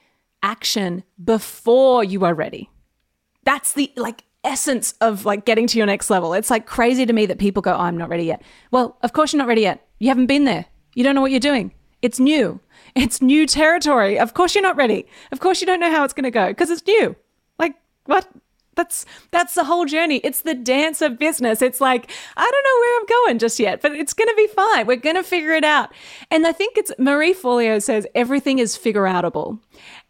action 0.42 1.04
before 1.22 2.02
you 2.02 2.24
are 2.24 2.32
ready. 2.32 2.70
That's 3.44 3.74
the 3.74 3.92
like 3.96 4.24
essence 4.44 4.94
of 5.02 5.26
like 5.26 5.44
getting 5.44 5.66
to 5.66 5.76
your 5.76 5.86
next 5.86 6.08
level. 6.08 6.32
It's 6.32 6.48
like 6.48 6.64
crazy 6.64 7.04
to 7.04 7.12
me 7.12 7.26
that 7.26 7.38
people 7.38 7.60
go, 7.60 7.74
oh, 7.74 7.80
I'm 7.80 7.98
not 7.98 8.08
ready 8.08 8.24
yet. 8.24 8.40
Well, 8.70 8.96
of 9.02 9.12
course 9.12 9.34
you're 9.34 9.38
not 9.38 9.48
ready 9.48 9.60
yet. 9.60 9.86
You 9.98 10.08
haven't 10.08 10.24
been 10.24 10.44
there. 10.44 10.64
You 10.94 11.04
don't 11.04 11.14
know 11.14 11.20
what 11.20 11.32
you're 11.32 11.38
doing. 11.38 11.74
It's 12.06 12.20
new. 12.20 12.60
It's 12.94 13.20
new 13.20 13.48
territory. 13.48 14.16
Of 14.16 14.32
course 14.32 14.54
you're 14.54 14.62
not 14.62 14.76
ready. 14.76 15.06
Of 15.32 15.40
course 15.40 15.60
you 15.60 15.66
don't 15.66 15.80
know 15.80 15.90
how 15.90 16.04
it's 16.04 16.14
going 16.14 16.22
to 16.22 16.30
go 16.30 16.46
because 16.46 16.70
it's 16.70 16.86
new. 16.86 17.16
Like 17.58 17.74
what? 18.04 18.28
That's 18.76 19.04
that's 19.32 19.56
the 19.56 19.64
whole 19.64 19.86
journey. 19.86 20.18
It's 20.18 20.42
the 20.42 20.54
dance 20.54 21.02
of 21.02 21.18
business. 21.18 21.62
It's 21.62 21.80
like 21.80 22.12
I 22.36 22.48
don't 22.48 22.64
know 22.64 22.80
where 22.80 23.00
I'm 23.00 23.06
going 23.24 23.38
just 23.40 23.58
yet, 23.58 23.82
but 23.82 23.90
it's 23.90 24.12
going 24.14 24.28
to 24.28 24.36
be 24.36 24.46
fine. 24.46 24.86
We're 24.86 24.96
going 24.98 25.16
to 25.16 25.24
figure 25.24 25.50
it 25.50 25.64
out. 25.64 25.92
And 26.30 26.46
I 26.46 26.52
think 26.52 26.78
it's 26.78 26.92
Marie 26.96 27.34
Forleo 27.34 27.82
says 27.82 28.06
everything 28.14 28.60
is 28.60 28.76
figure 28.76 29.02
outable. 29.02 29.58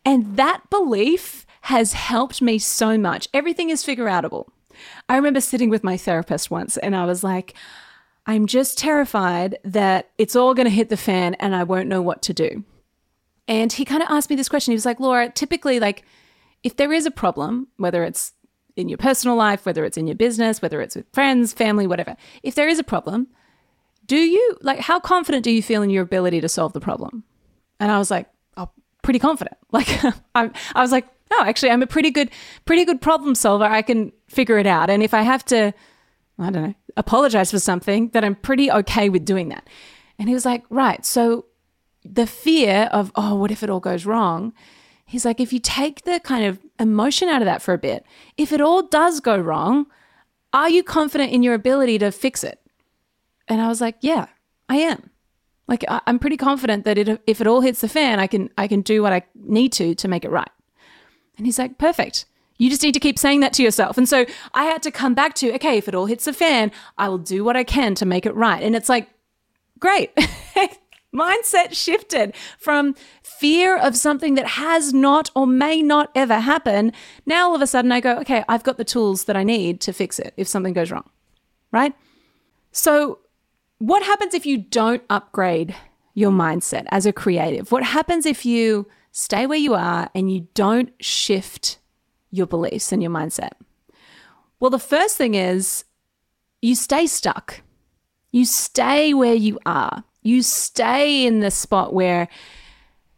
And 0.04 0.36
that 0.36 0.68
belief 0.68 1.46
has 1.62 1.94
helped 1.94 2.42
me 2.42 2.58
so 2.58 2.98
much. 2.98 3.26
Everything 3.32 3.70
is 3.70 3.82
figure 3.82 4.04
outable. 4.04 4.48
I 5.08 5.16
remember 5.16 5.40
sitting 5.40 5.70
with 5.70 5.82
my 5.82 5.96
therapist 5.96 6.50
once 6.50 6.76
and 6.76 6.94
I 6.94 7.06
was 7.06 7.24
like, 7.24 7.54
I'm 8.26 8.46
just 8.46 8.76
terrified 8.76 9.58
that 9.64 10.10
it's 10.18 10.34
all 10.34 10.54
going 10.54 10.66
to 10.66 10.70
hit 10.70 10.88
the 10.88 10.96
fan 10.96 11.34
and 11.34 11.54
I 11.54 11.62
won't 11.62 11.88
know 11.88 12.02
what 12.02 12.22
to 12.22 12.34
do. 12.34 12.64
And 13.48 13.72
he 13.72 13.84
kind 13.84 14.02
of 14.02 14.08
asked 14.10 14.28
me 14.28 14.36
this 14.36 14.48
question. 14.48 14.72
He 14.72 14.76
was 14.76 14.86
like, 14.86 14.98
Laura, 14.98 15.30
typically, 15.30 15.78
like, 15.78 16.04
if 16.64 16.76
there 16.76 16.92
is 16.92 17.06
a 17.06 17.12
problem, 17.12 17.68
whether 17.76 18.02
it's 18.02 18.32
in 18.74 18.88
your 18.88 18.98
personal 18.98 19.36
life, 19.36 19.64
whether 19.64 19.84
it's 19.84 19.96
in 19.96 20.08
your 20.08 20.16
business, 20.16 20.60
whether 20.60 20.80
it's 20.80 20.96
with 20.96 21.06
friends, 21.12 21.52
family, 21.52 21.86
whatever, 21.86 22.16
if 22.42 22.56
there 22.56 22.68
is 22.68 22.80
a 22.80 22.84
problem, 22.84 23.28
do 24.06 24.16
you 24.16 24.58
like 24.60 24.80
how 24.80 25.00
confident 25.00 25.44
do 25.44 25.50
you 25.50 25.62
feel 25.62 25.82
in 25.82 25.90
your 25.90 26.02
ability 26.02 26.40
to 26.40 26.48
solve 26.48 26.72
the 26.72 26.80
problem? 26.80 27.24
And 27.80 27.90
I 27.90 27.98
was 27.98 28.10
like, 28.10 28.28
oh, 28.56 28.70
pretty 29.02 29.18
confident. 29.18 29.56
Like 29.72 29.88
I'm, 30.34 30.52
I 30.74 30.80
was 30.80 30.90
like, 30.90 31.06
no, 31.30 31.42
actually, 31.42 31.70
I'm 31.70 31.82
a 31.82 31.86
pretty 31.86 32.10
good, 32.10 32.30
pretty 32.64 32.84
good 32.84 33.00
problem 33.00 33.34
solver. 33.34 33.64
I 33.64 33.82
can 33.82 34.12
figure 34.28 34.58
it 34.58 34.66
out. 34.66 34.88
And 34.88 35.02
if 35.02 35.12
I 35.12 35.22
have 35.22 35.44
to, 35.46 35.74
I 36.38 36.50
don't 36.50 36.62
know, 36.62 36.74
apologize 36.96 37.50
for 37.50 37.58
something, 37.58 38.08
that 38.10 38.24
I'm 38.24 38.34
pretty 38.34 38.70
okay 38.70 39.08
with 39.08 39.24
doing 39.24 39.48
that. 39.48 39.68
And 40.18 40.28
he 40.28 40.34
was 40.34 40.44
like, 40.44 40.64
right. 40.70 41.04
So 41.04 41.46
the 42.04 42.26
fear 42.26 42.88
of, 42.92 43.10
oh, 43.14 43.34
what 43.34 43.50
if 43.50 43.62
it 43.62 43.70
all 43.70 43.80
goes 43.80 44.06
wrong? 44.06 44.52
He's 45.06 45.24
like, 45.24 45.40
if 45.40 45.52
you 45.52 45.60
take 45.60 46.02
the 46.02 46.20
kind 46.20 46.44
of 46.44 46.58
emotion 46.78 47.28
out 47.28 47.42
of 47.42 47.46
that 47.46 47.62
for 47.62 47.72
a 47.72 47.78
bit, 47.78 48.04
if 48.36 48.52
it 48.52 48.60
all 48.60 48.82
does 48.82 49.20
go 49.20 49.38
wrong, 49.38 49.86
are 50.52 50.68
you 50.68 50.82
confident 50.82 51.32
in 51.32 51.42
your 51.42 51.54
ability 51.54 51.98
to 51.98 52.10
fix 52.10 52.42
it? 52.42 52.60
And 53.48 53.60
I 53.60 53.68
was 53.68 53.80
like, 53.80 53.96
yeah, 54.00 54.26
I 54.68 54.76
am. 54.76 55.10
Like 55.68 55.84
I, 55.88 56.00
am 56.06 56.18
pretty 56.18 56.36
confident 56.36 56.84
that 56.84 56.98
it, 56.98 57.20
if 57.26 57.40
it 57.40 57.46
all 57.46 57.60
hits 57.60 57.80
the 57.80 57.88
fan, 57.88 58.20
I 58.20 58.26
can 58.26 58.50
I 58.56 58.68
can 58.68 58.82
do 58.82 59.02
what 59.02 59.12
I 59.12 59.22
need 59.34 59.72
to 59.74 59.94
to 59.96 60.08
make 60.08 60.24
it 60.24 60.30
right. 60.30 60.48
And 61.36 61.46
he's 61.46 61.58
like, 61.58 61.78
perfect. 61.78 62.24
You 62.58 62.70
just 62.70 62.82
need 62.82 62.94
to 62.94 63.00
keep 63.00 63.18
saying 63.18 63.40
that 63.40 63.52
to 63.54 63.62
yourself. 63.62 63.98
And 63.98 64.08
so 64.08 64.26
I 64.54 64.64
had 64.64 64.82
to 64.84 64.90
come 64.90 65.14
back 65.14 65.34
to, 65.36 65.54
okay, 65.54 65.78
if 65.78 65.88
it 65.88 65.94
all 65.94 66.06
hits 66.06 66.24
the 66.24 66.32
fan, 66.32 66.72
I 66.96 67.08
will 67.08 67.18
do 67.18 67.44
what 67.44 67.56
I 67.56 67.64
can 67.64 67.94
to 67.96 68.06
make 68.06 68.26
it 68.26 68.34
right. 68.34 68.62
And 68.62 68.74
it's 68.74 68.88
like, 68.88 69.08
great. 69.78 70.12
Mindset 71.14 71.72
shifted 71.72 72.34
from 72.58 72.94
fear 73.22 73.76
of 73.78 73.96
something 73.96 74.34
that 74.34 74.46
has 74.46 74.92
not 74.92 75.30
or 75.34 75.46
may 75.46 75.80
not 75.82 76.10
ever 76.14 76.40
happen. 76.40 76.92
Now 77.24 77.48
all 77.48 77.54
of 77.54 77.62
a 77.62 77.66
sudden 77.66 77.92
I 77.92 78.00
go, 78.00 78.18
okay, 78.18 78.44
I've 78.48 78.64
got 78.64 78.76
the 78.76 78.84
tools 78.84 79.24
that 79.24 79.36
I 79.36 79.42
need 79.42 79.80
to 79.82 79.92
fix 79.92 80.18
it 80.18 80.34
if 80.36 80.46
something 80.46 80.74
goes 80.74 80.90
wrong. 80.90 81.08
Right? 81.72 81.94
So 82.72 83.20
what 83.78 84.02
happens 84.02 84.34
if 84.34 84.46
you 84.46 84.58
don't 84.58 85.02
upgrade 85.08 85.74
your 86.14 86.30
mindset 86.30 86.84
as 86.88 87.06
a 87.06 87.12
creative? 87.12 87.72
What 87.72 87.82
happens 87.82 88.26
if 88.26 88.44
you 88.44 88.86
stay 89.12 89.46
where 89.46 89.58
you 89.58 89.74
are 89.74 90.10
and 90.14 90.30
you 90.30 90.48
don't 90.54 90.92
shift 91.00 91.78
your 92.36 92.46
beliefs 92.46 92.92
and 92.92 93.02
your 93.02 93.10
mindset? 93.10 93.52
Well, 94.60 94.70
the 94.70 94.78
first 94.78 95.16
thing 95.16 95.34
is 95.34 95.84
you 96.62 96.74
stay 96.74 97.06
stuck. 97.06 97.60
You 98.32 98.44
stay 98.44 99.14
where 99.14 99.34
you 99.34 99.58
are. 99.66 100.04
You 100.22 100.42
stay 100.42 101.26
in 101.26 101.40
the 101.40 101.50
spot 101.50 101.92
where 101.92 102.28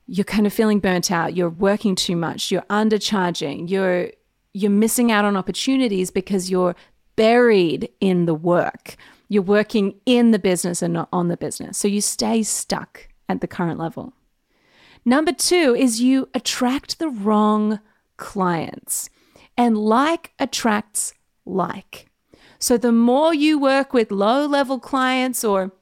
you're 0.06 0.24
kind 0.24 0.46
of 0.46 0.52
feeling 0.52 0.80
burnt 0.80 1.10
out, 1.10 1.36
you're 1.36 1.50
working 1.50 1.94
too 1.94 2.16
much, 2.16 2.50
you're 2.50 2.62
undercharging, 2.62 3.68
you're 3.68 4.10
you're 4.54 4.70
missing 4.70 5.12
out 5.12 5.24
on 5.24 5.36
opportunities 5.36 6.10
because 6.10 6.50
you're 6.50 6.74
buried 7.16 7.90
in 8.00 8.24
the 8.24 8.34
work. 8.34 8.96
You're 9.28 9.42
working 9.42 10.00
in 10.06 10.30
the 10.30 10.38
business 10.38 10.80
and 10.82 10.94
not 10.94 11.08
on 11.12 11.28
the 11.28 11.36
business. 11.36 11.76
So 11.76 11.86
you 11.86 12.00
stay 12.00 12.42
stuck 12.42 13.08
at 13.28 13.40
the 13.40 13.46
current 13.46 13.78
level. 13.78 14.14
Number 15.04 15.32
two 15.32 15.76
is 15.78 16.00
you 16.00 16.28
attract 16.34 16.98
the 16.98 17.10
wrong 17.10 17.80
clients, 18.18 19.08
and 19.56 19.78
like 19.78 20.32
attracts 20.38 21.14
like. 21.46 22.10
So 22.58 22.76
the 22.76 22.92
more 22.92 23.32
you 23.32 23.58
work 23.58 23.92
with 23.92 24.10
low 24.10 24.46
level 24.46 24.78
clients 24.78 25.44
or 25.44 25.72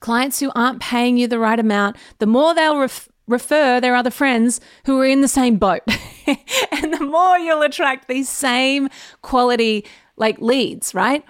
clients 0.00 0.40
who 0.40 0.52
aren't 0.54 0.80
paying 0.80 1.16
you 1.16 1.26
the 1.26 1.38
right 1.38 1.58
amount, 1.58 1.96
the 2.18 2.26
more 2.26 2.54
they'll 2.54 2.78
ref- 2.78 3.08
refer 3.26 3.80
their 3.80 3.94
other 3.94 4.10
friends 4.10 4.60
who 4.86 5.00
are 5.00 5.06
in 5.06 5.20
the 5.20 5.28
same 5.28 5.56
boat. 5.56 5.82
and 6.26 6.92
the 6.92 7.04
more 7.04 7.38
you'll 7.38 7.62
attract 7.62 8.08
these 8.08 8.28
same 8.28 8.88
quality 9.22 9.84
like 10.16 10.40
leads, 10.40 10.94
right? 10.94 11.24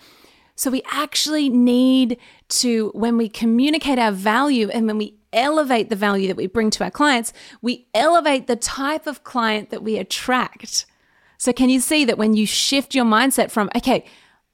So 0.57 0.71
we 0.71 0.83
actually 0.91 1.49
need 1.49 2.19
to, 2.49 2.91
when 2.95 3.17
we 3.17 3.29
communicate 3.29 3.99
our 3.99 4.13
value 4.13 4.69
and 4.69 4.87
when 4.87 4.99
we 4.99 5.15
elevate 5.33 5.89
the 5.89 5.97
value 5.97 6.29
that 6.29 6.37
we 6.37 6.47
bring 6.47 6.71
to 6.71 6.85
our 6.85 6.91
clients, 6.91 7.33
we 7.63 7.87
elevate 7.95 8.47
the 8.47 8.57
type 8.57 9.07
of 9.07 9.25
client 9.25 9.71
that 9.71 9.83
we 9.83 9.97
attract. 9.97 10.87
So, 11.39 11.53
can 11.53 11.71
you 11.71 11.81
see 11.81 12.05
that 12.05 12.19
when 12.19 12.35
you 12.35 12.47
shift 12.47 12.95
your 12.95 13.05
mindset 13.05 13.51
from, 13.51 13.71
okay, 13.75 14.05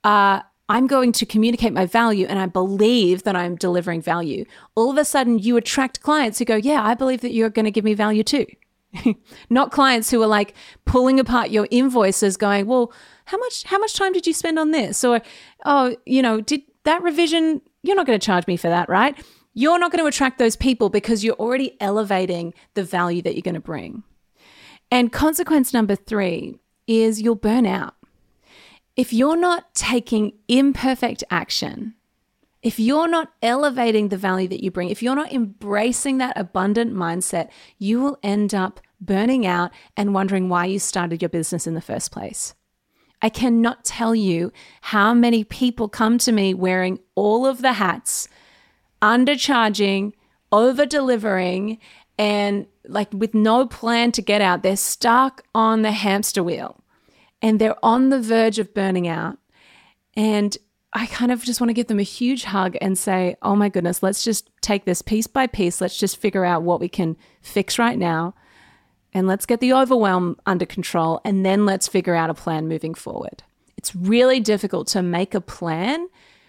uh, 0.04 0.40
I'm 0.68 0.86
going 0.86 1.12
to 1.12 1.26
communicate 1.26 1.72
my 1.72 1.86
value 1.86 2.26
and 2.26 2.38
I 2.38 2.46
believe 2.46 3.22
that 3.22 3.36
I'm 3.36 3.56
delivering 3.56 4.02
value, 4.02 4.44
all 4.74 4.90
of 4.90 4.98
a 4.98 5.04
sudden 5.04 5.38
you 5.38 5.56
attract 5.56 6.00
clients 6.00 6.38
who 6.38 6.44
go, 6.44 6.56
yeah, 6.56 6.82
I 6.84 6.94
believe 6.94 7.20
that 7.20 7.32
you're 7.32 7.50
going 7.50 7.64
to 7.66 7.70
give 7.70 7.84
me 7.84 7.94
value 7.94 8.24
too. 8.24 8.46
Not 9.50 9.70
clients 9.70 10.10
who 10.10 10.22
are 10.22 10.28
like 10.28 10.54
pulling 10.84 11.20
apart 11.20 11.50
your 11.50 11.68
invoices 11.70 12.36
going, 12.36 12.66
well, 12.66 12.92
how 13.26 13.36
much 13.38 13.64
how 13.64 13.78
much 13.78 13.94
time 13.94 14.12
did 14.12 14.26
you 14.26 14.32
spend 14.32 14.58
on 14.58 14.70
this? 14.70 15.04
Or 15.04 15.20
oh, 15.64 15.96
you 16.04 16.22
know, 16.22 16.40
did 16.40 16.62
that 16.84 17.02
revision 17.02 17.60
you're 17.82 17.96
not 17.96 18.06
going 18.06 18.18
to 18.18 18.24
charge 18.24 18.46
me 18.46 18.56
for 18.56 18.68
that, 18.68 18.88
right? 18.88 19.16
You're 19.58 19.78
not 19.78 19.90
going 19.90 20.04
to 20.04 20.06
attract 20.06 20.38
those 20.38 20.54
people 20.54 20.90
because 20.90 21.24
you're 21.24 21.34
already 21.36 21.80
elevating 21.80 22.52
the 22.74 22.84
value 22.84 23.22
that 23.22 23.34
you're 23.34 23.40
going 23.40 23.54
to 23.54 23.60
bring. 23.60 24.02
And 24.90 25.10
consequence 25.10 25.72
number 25.72 25.96
3 25.96 26.60
is 26.86 27.22
you'll 27.22 27.36
burn 27.36 27.64
out. 27.64 27.94
If 28.96 29.14
you're 29.14 29.36
not 29.36 29.74
taking 29.74 30.34
imperfect 30.46 31.24
action, 31.30 31.94
if 32.62 32.78
you're 32.78 33.08
not 33.08 33.32
elevating 33.42 34.10
the 34.10 34.18
value 34.18 34.48
that 34.48 34.62
you 34.62 34.70
bring, 34.70 34.90
if 34.90 35.02
you're 35.02 35.16
not 35.16 35.32
embracing 35.32 36.18
that 36.18 36.36
abundant 36.36 36.92
mindset, 36.92 37.48
you 37.78 38.02
will 38.02 38.18
end 38.22 38.54
up 38.54 38.78
burning 39.00 39.46
out 39.46 39.70
and 39.96 40.12
wondering 40.12 40.50
why 40.50 40.66
you 40.66 40.78
started 40.78 41.22
your 41.22 41.30
business 41.30 41.66
in 41.66 41.72
the 41.72 41.80
first 41.80 42.12
place. 42.12 42.54
I 43.22 43.30
cannot 43.30 43.86
tell 43.86 44.14
you 44.14 44.52
how 44.82 45.14
many 45.14 45.44
people 45.44 45.88
come 45.88 46.18
to 46.18 46.32
me 46.32 46.52
wearing 46.52 46.98
all 47.14 47.46
of 47.46 47.62
the 47.62 47.72
hats, 47.72 48.28
undercharging, 49.06 50.12
over 50.50 50.84
delivering, 50.84 51.78
and 52.18 52.66
like 52.88 53.08
with 53.12 53.34
no 53.34 53.66
plan 53.66 54.12
to 54.12 54.22
get 54.22 54.40
out. 54.40 54.62
They're 54.62 54.76
stuck 54.76 55.42
on 55.54 55.82
the 55.82 55.92
hamster 55.92 56.42
wheel 56.42 56.82
and 57.40 57.60
they're 57.60 57.84
on 57.84 58.10
the 58.10 58.20
verge 58.20 58.58
of 58.58 58.74
burning 58.74 59.06
out. 59.06 59.38
And 60.14 60.56
I 60.92 61.06
kind 61.06 61.30
of 61.30 61.44
just 61.44 61.60
want 61.60 61.68
to 61.68 61.74
give 61.74 61.88
them 61.88 61.98
a 61.98 62.04
huge 62.04 62.44
hug 62.44 62.76
and 62.80 62.96
say, 62.96 63.36
oh 63.42 63.54
my 63.54 63.68
goodness, 63.68 64.02
let's 64.02 64.24
just 64.24 64.50
take 64.62 64.86
this 64.86 65.02
piece 65.02 65.26
by 65.26 65.46
piece. 65.46 65.80
Let's 65.80 65.98
just 65.98 66.16
figure 66.16 66.44
out 66.44 66.62
what 66.62 66.80
we 66.80 66.88
can 66.88 67.16
fix 67.42 67.78
right 67.78 67.98
now 67.98 68.34
and 69.12 69.26
let's 69.26 69.46
get 69.46 69.60
the 69.60 69.72
overwhelm 69.72 70.36
under 70.46 70.66
control 70.66 71.20
and 71.24 71.44
then 71.44 71.66
let's 71.66 71.86
figure 71.86 72.14
out 72.14 72.30
a 72.30 72.34
plan 72.34 72.66
moving 72.66 72.94
forward. 72.94 73.42
It's 73.76 73.94
really 73.94 74.40
difficult 74.40 74.88
to 74.88 75.02
make 75.02 75.34
a 75.34 75.40
plan 75.40 76.08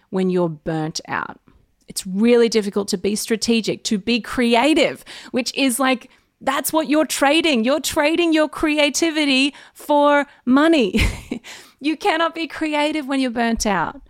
when 0.09 0.29
you're 0.29 0.49
burnt 0.49 1.01
out. 1.07 1.39
It's 1.87 2.05
really 2.05 2.49
difficult 2.49 2.87
to 2.89 2.97
be 2.97 3.15
strategic, 3.15 3.83
to 3.85 3.97
be 3.97 4.19
creative, 4.19 5.05
which 5.31 5.53
is 5.55 5.79
like 5.79 6.09
that's 6.39 6.71
what 6.71 6.89
you're 6.89 7.05
trading. 7.05 7.63
You're 7.63 7.79
trading 7.79 8.33
your 8.33 8.47
creativity 8.47 9.55
for 9.73 10.27
money. 10.45 10.99
you 11.79 11.97
cannot 11.97 12.35
be 12.35 12.47
creative 12.47 13.07
when 13.07 13.19
you're 13.19 13.31
burnt 13.31 13.65
out. 13.65 14.01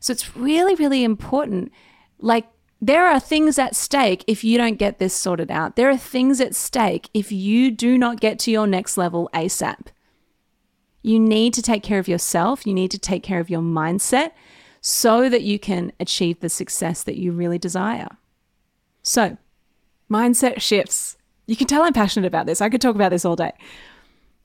So 0.00 0.12
it's 0.12 0.36
really, 0.36 0.74
really 0.74 1.04
important. 1.04 1.72
Like 2.18 2.46
there 2.80 3.06
are 3.06 3.20
things 3.20 3.58
at 3.58 3.76
stake 3.76 4.24
if 4.26 4.42
you 4.42 4.58
don't 4.58 4.78
get 4.78 4.98
this 4.98 5.14
sorted 5.14 5.50
out. 5.50 5.76
There 5.76 5.90
are 5.90 5.96
things 5.96 6.40
at 6.40 6.54
stake 6.54 7.08
if 7.14 7.30
you 7.30 7.70
do 7.70 7.96
not 7.96 8.20
get 8.20 8.38
to 8.40 8.50
your 8.50 8.66
next 8.66 8.96
level 8.96 9.30
ASAP. 9.32 9.88
You 11.02 11.20
need 11.20 11.54
to 11.54 11.62
take 11.62 11.84
care 11.84 12.00
of 12.00 12.08
yourself, 12.08 12.66
you 12.66 12.74
need 12.74 12.90
to 12.90 12.98
take 12.98 13.22
care 13.22 13.38
of 13.38 13.48
your 13.48 13.60
mindset 13.60 14.32
so 14.88 15.28
that 15.28 15.42
you 15.42 15.58
can 15.58 15.90
achieve 15.98 16.38
the 16.38 16.48
success 16.48 17.02
that 17.02 17.16
you 17.16 17.32
really 17.32 17.58
desire. 17.58 18.06
So, 19.02 19.36
mindset 20.08 20.60
shifts. 20.60 21.16
You 21.46 21.56
can 21.56 21.66
tell 21.66 21.82
I'm 21.82 21.92
passionate 21.92 22.28
about 22.28 22.46
this. 22.46 22.60
I 22.60 22.68
could 22.68 22.80
talk 22.80 22.94
about 22.94 23.10
this 23.10 23.24
all 23.24 23.34
day. 23.34 23.50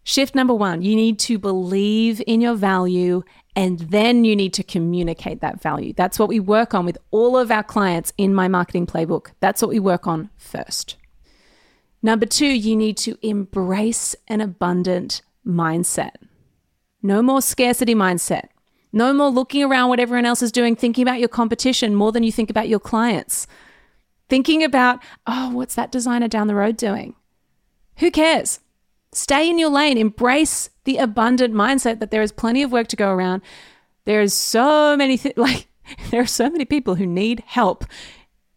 Shift 0.04 0.34
number 0.34 0.56
one 0.56 0.82
you 0.82 0.96
need 0.96 1.20
to 1.20 1.38
believe 1.38 2.24
in 2.26 2.42
your 2.42 2.56
value 2.56 3.22
and 3.56 3.82
then 3.82 4.26
you 4.26 4.36
need 4.36 4.52
to 4.56 4.64
communicate 4.64 5.42
that 5.42 5.62
value. 5.62 5.94
That's 5.96 6.18
what 6.18 6.30
we 6.30 6.40
work 6.40 6.74
on 6.74 6.88
with 6.88 6.98
all 7.12 7.38
of 7.38 7.52
our 7.52 7.62
clients 7.62 8.12
in 8.18 8.34
my 8.34 8.48
marketing 8.48 8.88
playbook. 8.88 9.34
That's 9.42 9.62
what 9.62 9.70
we 9.70 9.80
work 9.80 10.08
on 10.08 10.32
first. 10.40 10.96
Number 12.02 12.26
two, 12.26 12.48
you 12.48 12.76
need 12.76 12.98
to 12.98 13.16
embrace 13.22 14.16
an 14.28 14.42
abundant 14.42 15.22
mindset. 15.46 16.16
No 17.04 17.22
more 17.22 17.44
scarcity 17.44 17.94
mindset. 17.94 18.48
No 18.94 19.14
more 19.14 19.30
looking 19.30 19.64
around 19.64 19.90
what 19.90 20.00
everyone 20.00 20.26
else 20.26 20.42
is 20.42 20.52
doing, 20.52 20.76
thinking 20.76 21.02
about 21.02 21.20
your 21.20 21.30
competition 21.30 21.96
more 21.96 22.12
than 22.12 22.24
you 22.24 22.32
think 22.32 22.50
about 22.50 22.68
your 22.70 22.80
clients. 22.80 23.48
Thinking 24.30 24.64
about, 24.64 25.00
oh, 25.28 25.52
what's 25.52 25.76
that 25.76 25.92
designer 25.92 26.28
down 26.28 26.48
the 26.48 26.56
road 26.56 26.78
doing? 26.78 27.16
Who 27.98 28.12
cares? 28.12 28.60
Stay 29.14 29.50
in 29.50 29.60
your 29.60 29.70
lane, 29.70 29.98
embrace 29.98 30.70
the 30.86 30.98
abundant 30.98 31.54
mindset 31.54 32.00
that 32.00 32.12
there 32.12 32.22
is 32.22 32.32
plenty 32.32 32.64
of 32.64 32.72
work 32.72 32.88
to 32.88 32.96
go 32.96 33.12
around. 33.12 33.42
There 34.06 34.22
is 34.22 34.34
so 34.34 34.96
many 34.96 35.18
th- 35.18 35.38
like 35.38 35.68
there 36.10 36.22
are 36.22 36.28
so 36.28 36.50
many 36.50 36.66
people 36.66 36.96
who 36.96 37.06
need 37.06 37.44
help 37.46 37.86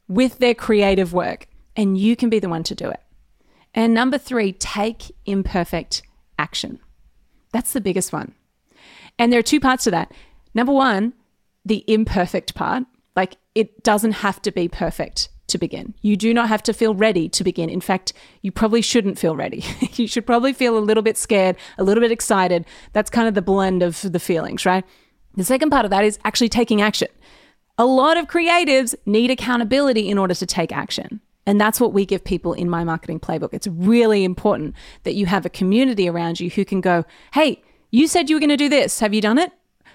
with 0.08 0.38
their 0.38 0.54
creative 0.54 1.12
work 1.12 1.48
and 1.76 1.98
you 1.98 2.14
can 2.14 2.28
be 2.30 2.38
the 2.38 2.48
one 2.48 2.62
to 2.64 2.74
do 2.74 2.88
it. 2.88 3.00
And 3.74 3.92
number 3.92 4.18
3, 4.18 4.52
take 4.52 5.12
imperfect 5.26 6.02
action. 6.38 6.78
That's 7.52 7.72
the 7.72 7.80
biggest 7.80 8.12
one. 8.12 8.34
And 9.18 9.32
there 9.32 9.38
are 9.38 9.42
two 9.44 9.60
parts 9.60 9.84
to 9.84 9.90
that. 9.92 10.12
Number 10.54 10.72
1, 10.72 11.12
the 11.64 11.84
imperfect 11.86 12.54
part, 12.54 12.84
Like 13.16 13.36
it 13.54 13.82
doesn't 13.82 14.12
have 14.12 14.42
to 14.42 14.52
be 14.52 14.68
perfect 14.68 15.28
to 15.46 15.58
begin. 15.58 15.94
You 16.00 16.16
do 16.16 16.32
not 16.32 16.48
have 16.48 16.62
to 16.64 16.72
feel 16.72 16.94
ready 16.94 17.28
to 17.28 17.44
begin. 17.44 17.68
In 17.68 17.80
fact, 17.80 18.12
you 18.42 18.50
probably 18.50 18.82
shouldn't 18.82 19.18
feel 19.18 19.36
ready. 19.36 19.64
you 19.92 20.06
should 20.06 20.26
probably 20.26 20.52
feel 20.52 20.76
a 20.76 20.80
little 20.80 21.02
bit 21.02 21.16
scared, 21.16 21.56
a 21.78 21.84
little 21.84 22.00
bit 22.00 22.10
excited. 22.10 22.64
That's 22.92 23.10
kind 23.10 23.28
of 23.28 23.34
the 23.34 23.42
blend 23.42 23.82
of 23.82 24.00
the 24.00 24.18
feelings, 24.18 24.64
right? 24.64 24.84
The 25.36 25.44
second 25.44 25.70
part 25.70 25.84
of 25.84 25.90
that 25.90 26.04
is 26.04 26.18
actually 26.24 26.48
taking 26.48 26.80
action. 26.80 27.08
A 27.76 27.84
lot 27.84 28.16
of 28.16 28.26
creatives 28.26 28.94
need 29.04 29.30
accountability 29.30 30.08
in 30.08 30.16
order 30.16 30.34
to 30.34 30.46
take 30.46 30.72
action. 30.72 31.20
And 31.46 31.60
that's 31.60 31.80
what 31.80 31.92
we 31.92 32.06
give 32.06 32.24
people 32.24 32.54
in 32.54 32.70
my 32.70 32.84
marketing 32.84 33.20
playbook. 33.20 33.52
It's 33.52 33.66
really 33.66 34.24
important 34.24 34.74
that 35.02 35.14
you 35.14 35.26
have 35.26 35.44
a 35.44 35.50
community 35.50 36.08
around 36.08 36.40
you 36.40 36.48
who 36.48 36.64
can 36.64 36.80
go, 36.80 37.04
"Hey, 37.34 37.62
you 37.94 38.08
said 38.08 38.28
you 38.28 38.36
were 38.36 38.40
going 38.40 38.50
to 38.50 38.56
do 38.56 38.68
this. 38.68 39.00
Have 39.00 39.14
you 39.14 39.20
done 39.20 39.38
it? 39.38 39.52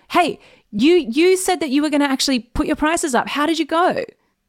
Hey, 0.09 0.39
you 0.71 0.95
you 0.95 1.38
said 1.38 1.59
that 1.59 1.69
you 1.69 1.81
were 1.81 1.89
going 1.89 2.01
to 2.01 2.09
actually 2.09 2.39
put 2.39 2.67
your 2.67 2.75
prices 2.75 3.13
up. 3.13 3.27
How 3.29 3.45
did 3.45 3.59
you 3.59 3.65
go?" 3.65 4.05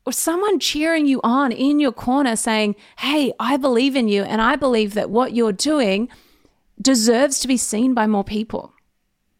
Or 0.06 0.12
someone 0.12 0.58
cheering 0.58 1.06
you 1.06 1.20
on 1.22 1.52
in 1.52 1.80
your 1.80 1.92
corner 1.92 2.36
saying, 2.36 2.76
"Hey, 2.98 3.32
I 3.40 3.56
believe 3.56 3.96
in 3.96 4.08
you 4.08 4.22
and 4.22 4.40
I 4.40 4.56
believe 4.56 4.94
that 4.94 5.10
what 5.10 5.34
you're 5.34 5.52
doing 5.52 6.08
deserves 6.80 7.40
to 7.40 7.48
be 7.48 7.56
seen 7.56 7.94
by 7.94 8.06
more 8.06 8.24
people." 8.24 8.72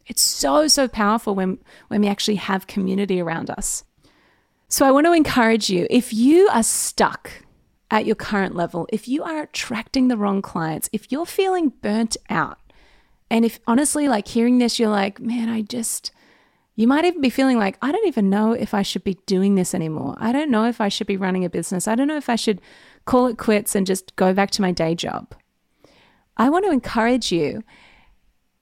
It's 0.07 0.23
so 0.23 0.67
so 0.67 0.89
powerful 0.89 1.35
when 1.35 1.59
when 1.89 2.01
we 2.01 2.09
actually 2.09 2.37
have 2.37 2.67
community 2.67 3.21
around 3.21 3.49
us. 3.51 3.85
So 4.69 4.87
I 4.87 4.93
want 4.93 5.07
to 5.07 5.13
encourage 5.13 5.71
you 5.71 5.87
if 5.91 6.13
you 6.13 6.49
are 6.53 6.63
stuck 6.63 7.31
at 7.91 8.07
your 8.07 8.17
current 8.17 8.55
level, 8.55 8.87
if 8.93 9.09
you 9.09 9.23
are 9.23 9.43
attracting 9.43 10.09
the 10.09 10.17
wrong 10.17 10.43
clients, 10.43 10.89
if 10.93 11.11
you're 11.11 11.27
feeling 11.27 11.73
burnt 11.83 12.17
out, 12.29 12.60
and 13.31 13.45
if 13.45 13.61
honestly, 13.67 14.09
like 14.09 14.27
hearing 14.27 14.59
this, 14.59 14.79
you're 14.79 14.91
like, 14.91 15.21
man, 15.21 15.49
I 15.49 15.63
just, 15.63 16.11
you 16.75 16.89
might 16.89 17.05
even 17.05 17.21
be 17.21 17.31
feeling 17.31 17.59
like, 17.59 17.79
I 17.81 17.93
don't 17.93 18.07
even 18.09 18.29
know 18.29 18.53
if 18.53 18.75
I 18.75 18.83
should 18.83 19.05
be 19.05 19.19
doing 19.27 19.55
this 19.55 19.75
anymore. 19.75 20.17
I 20.19 20.33
don't 20.33 20.51
know 20.51 20.67
if 20.67 20.81
I 20.81 20.89
should 20.89 21.07
be 21.07 21.17
running 21.17 21.45
a 21.45 21.51
business. 21.51 21.87
I 21.87 21.95
don't 21.95 22.09
know 22.09 22.17
if 22.17 22.29
I 22.29 22.37
should 22.37 22.61
call 23.05 23.29
it 23.29 23.39
quits 23.39 23.77
and 23.77 23.87
just 23.87 24.15
go 24.17 24.35
back 24.35 24.51
to 24.53 24.63
my 24.63 24.73
day 24.73 24.95
job. 24.95 25.35
I 26.37 26.51
want 26.51 26.65
to 26.65 26.73
encourage 26.73 27.31
you, 27.31 27.63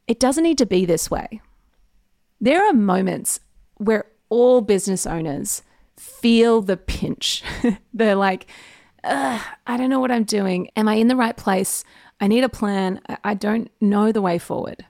it 0.06 0.20
doesn't 0.20 0.44
need 0.44 0.58
to 0.58 0.66
be 0.66 0.84
this 0.84 1.10
way. 1.10 1.40
There 2.40 2.64
are 2.64 2.72
moments 2.72 3.40
where 3.76 4.06
all 4.28 4.60
business 4.60 5.06
owners 5.06 5.62
feel 5.96 6.60
the 6.60 6.76
pinch. 6.76 7.42
They're 7.94 8.14
like, 8.14 8.46
I 9.04 9.76
don't 9.76 9.90
know 9.90 10.00
what 10.00 10.10
I'm 10.10 10.24
doing. 10.24 10.70
Am 10.76 10.88
I 10.88 10.94
in 10.94 11.08
the 11.08 11.16
right 11.16 11.36
place? 11.36 11.84
I 12.20 12.26
need 12.26 12.44
a 12.44 12.48
plan. 12.48 13.00
I 13.22 13.34
don't 13.34 13.70
know 13.80 14.12
the 14.12 14.22
way 14.22 14.38
forward. 14.38 14.84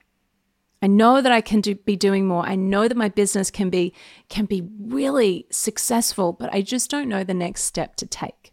I 0.80 0.86
know 0.86 1.20
that 1.20 1.32
I 1.32 1.40
can 1.40 1.60
do, 1.60 1.74
be 1.74 1.96
doing 1.96 2.26
more. 2.26 2.46
I 2.46 2.54
know 2.54 2.86
that 2.86 2.96
my 2.96 3.08
business 3.08 3.50
can 3.50 3.68
be 3.68 3.92
can 4.28 4.44
be 4.44 4.68
really 4.80 5.46
successful, 5.50 6.32
but 6.32 6.52
I 6.52 6.62
just 6.62 6.90
don't 6.90 7.08
know 7.08 7.24
the 7.24 7.34
next 7.34 7.64
step 7.64 7.96
to 7.96 8.06
take. 8.06 8.52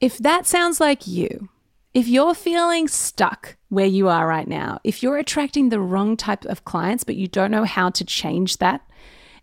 If 0.00 0.18
that 0.18 0.46
sounds 0.46 0.80
like 0.80 1.06
you, 1.06 1.48
if 1.94 2.08
you're 2.08 2.34
feeling 2.34 2.88
stuck 2.88 3.56
where 3.68 3.86
you 3.86 4.08
are 4.08 4.26
right 4.26 4.48
now, 4.48 4.80
if 4.82 5.02
you're 5.02 5.16
attracting 5.16 5.68
the 5.68 5.80
wrong 5.80 6.16
type 6.16 6.44
of 6.46 6.64
clients 6.64 7.04
but 7.04 7.16
you 7.16 7.28
don't 7.28 7.52
know 7.52 7.64
how 7.64 7.88
to 7.90 8.04
change 8.04 8.56
that, 8.56 8.80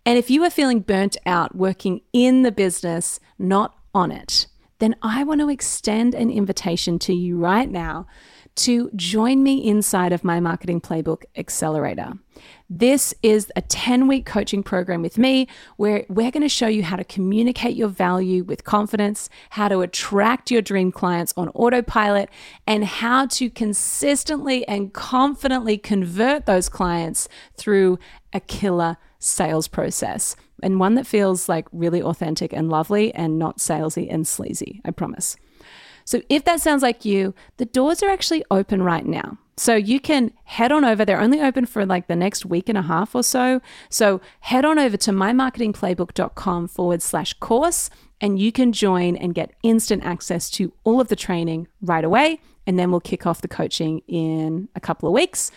and 0.06 0.17
if 0.17 0.30
you 0.30 0.43
are 0.43 0.50
feeling 0.50 0.82
burnt 0.82 1.15
out 1.26 1.56
working 1.56 2.02
in 2.12 2.41
the 2.41 2.52
business, 2.52 3.21
not 3.39 3.78
on 3.93 4.12
it, 4.12 4.47
then 4.80 4.95
I 5.02 5.24
want 5.24 5.39
to 5.41 5.50
extend 5.50 6.13
an 6.13 6.30
invitation 6.30 7.00
to 7.00 7.13
you 7.13 7.38
right 7.38 7.69
now 7.69 8.08
to 8.56 8.90
join 8.96 9.44
me 9.44 9.66
inside 9.66 10.12
of 10.12 10.24
my 10.24 10.40
marketing 10.40 10.82
playbook 10.82 11.24
accelerator. 11.36 12.14
This 12.70 13.14
is 13.22 13.52
a 13.56 13.62
10 13.62 14.08
week 14.08 14.26
coaching 14.26 14.64
program 14.64 15.02
with 15.02 15.18
me 15.18 15.48
where 15.78 16.06
we're 16.10 16.32
going 16.32 16.42
to 16.42 16.50
show 16.50 16.68
you 16.68 16.84
how 16.84 16.96
to 16.96 17.04
communicate 17.04 17.76
your 17.76 17.88
value 17.88 18.44
with 18.44 18.64
confidence, 18.64 19.30
how 19.52 19.68
to 19.68 19.82
attract 19.82 20.52
your 20.52 20.62
dream 20.62 20.92
clients 20.92 21.34
on 21.38 21.50
autopilot, 21.50 22.30
and 22.66 22.86
how 22.86 23.26
to 23.28 23.50
consistently 23.50 24.68
and 24.68 24.94
confidently 24.94 25.78
convert 25.78 26.46
those 26.46 26.70
clients 26.70 27.28
through 27.58 28.00
a 28.34 28.40
killer 28.40 28.98
sales 29.20 29.68
process 29.68 30.36
and 30.64 30.80
one 30.80 30.96
that 30.96 31.08
feels 31.08 31.50
like 31.50 31.68
really 31.72 32.02
authentic 32.02 32.54
and 32.54 32.70
lovely 32.70 33.14
and 33.14 33.38
not 33.38 33.58
salesy 33.58 34.12
and 34.12 34.28
sleazy, 34.28 34.82
I 34.86 34.92
promise. 34.92 35.36
So 36.06 36.22
if 36.30 36.44
that 36.46 36.62
sounds 36.62 36.82
like 36.82 37.06
you, 37.06 37.34
the 37.58 37.66
doors 37.66 38.02
are 38.04 38.10
actually 38.10 38.44
open 38.52 38.82
right 38.82 39.06
now. 39.06 39.38
So 39.58 39.76
you 39.76 40.00
can 40.00 40.32
head 40.46 40.72
on 40.72 40.84
over. 40.84 41.06
They're 41.06 41.22
only 41.22 41.40
open 41.40 41.66
for 41.66 41.86
like 41.86 42.08
the 42.08 42.16
next 42.16 42.46
week 42.46 42.68
and 42.68 42.78
a 42.78 42.82
half 42.82 43.14
or 43.14 43.22
so. 43.22 43.62
So 43.90 44.20
head 44.40 44.66
on 44.66 44.80
over 44.80 44.98
to 44.98 45.12
mymarketingplaybook.com 45.12 46.68
forward 46.68 47.02
slash 47.02 47.34
course 47.34 47.90
and 48.20 48.40
you 48.40 48.52
can 48.52 48.72
join 48.72 49.16
and 49.16 49.36
get 49.36 49.54
instant 49.64 50.04
access 50.04 50.50
to 50.52 50.74
all 50.84 51.02
of 51.02 51.10
the 51.10 51.16
training 51.16 51.68
right 51.82 52.04
away. 52.04 52.40
And 52.66 52.78
then 52.78 52.92
we'll 52.92 53.02
kick 53.02 53.26
off 53.26 53.42
the 53.42 53.48
coaching 53.48 54.02
in 54.08 54.70
a 54.76 54.80
couple 54.80 55.10
of 55.10 55.14
weeks. 55.14 55.52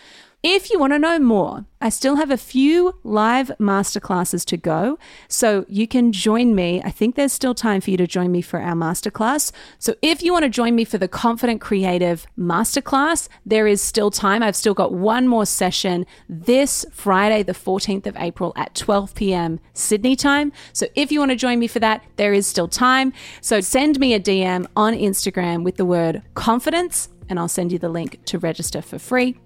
If 0.47 0.69
you 0.69 0.77
want 0.77 0.93
to 0.93 0.99
know 0.99 1.17
more, 1.17 1.65
I 1.81 1.89
still 1.89 2.17
have 2.17 2.29
a 2.29 2.37
few 2.37 2.93
live 3.03 3.51
masterclasses 3.59 4.45
to 4.45 4.57
go. 4.57 4.99
So 5.27 5.65
you 5.67 5.87
can 5.87 6.11
join 6.11 6.53
me. 6.53 6.83
I 6.83 6.91
think 6.91 7.15
there's 7.15 7.33
still 7.33 7.55
time 7.55 7.81
for 7.81 7.89
you 7.89 7.97
to 7.97 8.05
join 8.05 8.31
me 8.31 8.43
for 8.43 8.59
our 8.59 8.75
masterclass. 8.75 9.51
So 9.79 9.95
if 10.03 10.21
you 10.21 10.31
want 10.33 10.43
to 10.43 10.49
join 10.49 10.75
me 10.75 10.85
for 10.85 10.99
the 10.99 11.07
Confident 11.07 11.61
Creative 11.61 12.27
Masterclass, 12.37 13.27
there 13.43 13.65
is 13.65 13.81
still 13.81 14.11
time. 14.11 14.43
I've 14.43 14.55
still 14.55 14.75
got 14.75 14.93
one 14.93 15.27
more 15.27 15.47
session 15.47 16.05
this 16.29 16.85
Friday, 16.91 17.41
the 17.41 17.53
14th 17.53 18.05
of 18.05 18.15
April 18.17 18.53
at 18.55 18.75
12 18.75 19.15
p.m. 19.15 19.59
Sydney 19.73 20.15
time. 20.15 20.51
So 20.73 20.85
if 20.93 21.11
you 21.11 21.17
want 21.17 21.31
to 21.31 21.35
join 21.35 21.57
me 21.57 21.65
for 21.65 21.79
that, 21.79 22.03
there 22.17 22.33
is 22.33 22.45
still 22.45 22.67
time. 22.67 23.13
So 23.41 23.61
send 23.61 23.99
me 23.99 24.13
a 24.13 24.19
DM 24.19 24.67
on 24.75 24.93
Instagram 24.93 25.63
with 25.63 25.77
the 25.77 25.85
word 25.85 26.21
confidence 26.35 27.09
and 27.29 27.39
I'll 27.39 27.47
send 27.47 27.71
you 27.71 27.79
the 27.79 27.89
link 27.89 28.23
to 28.25 28.39
register 28.39 28.81
for 28.81 28.99
free. 28.99 29.37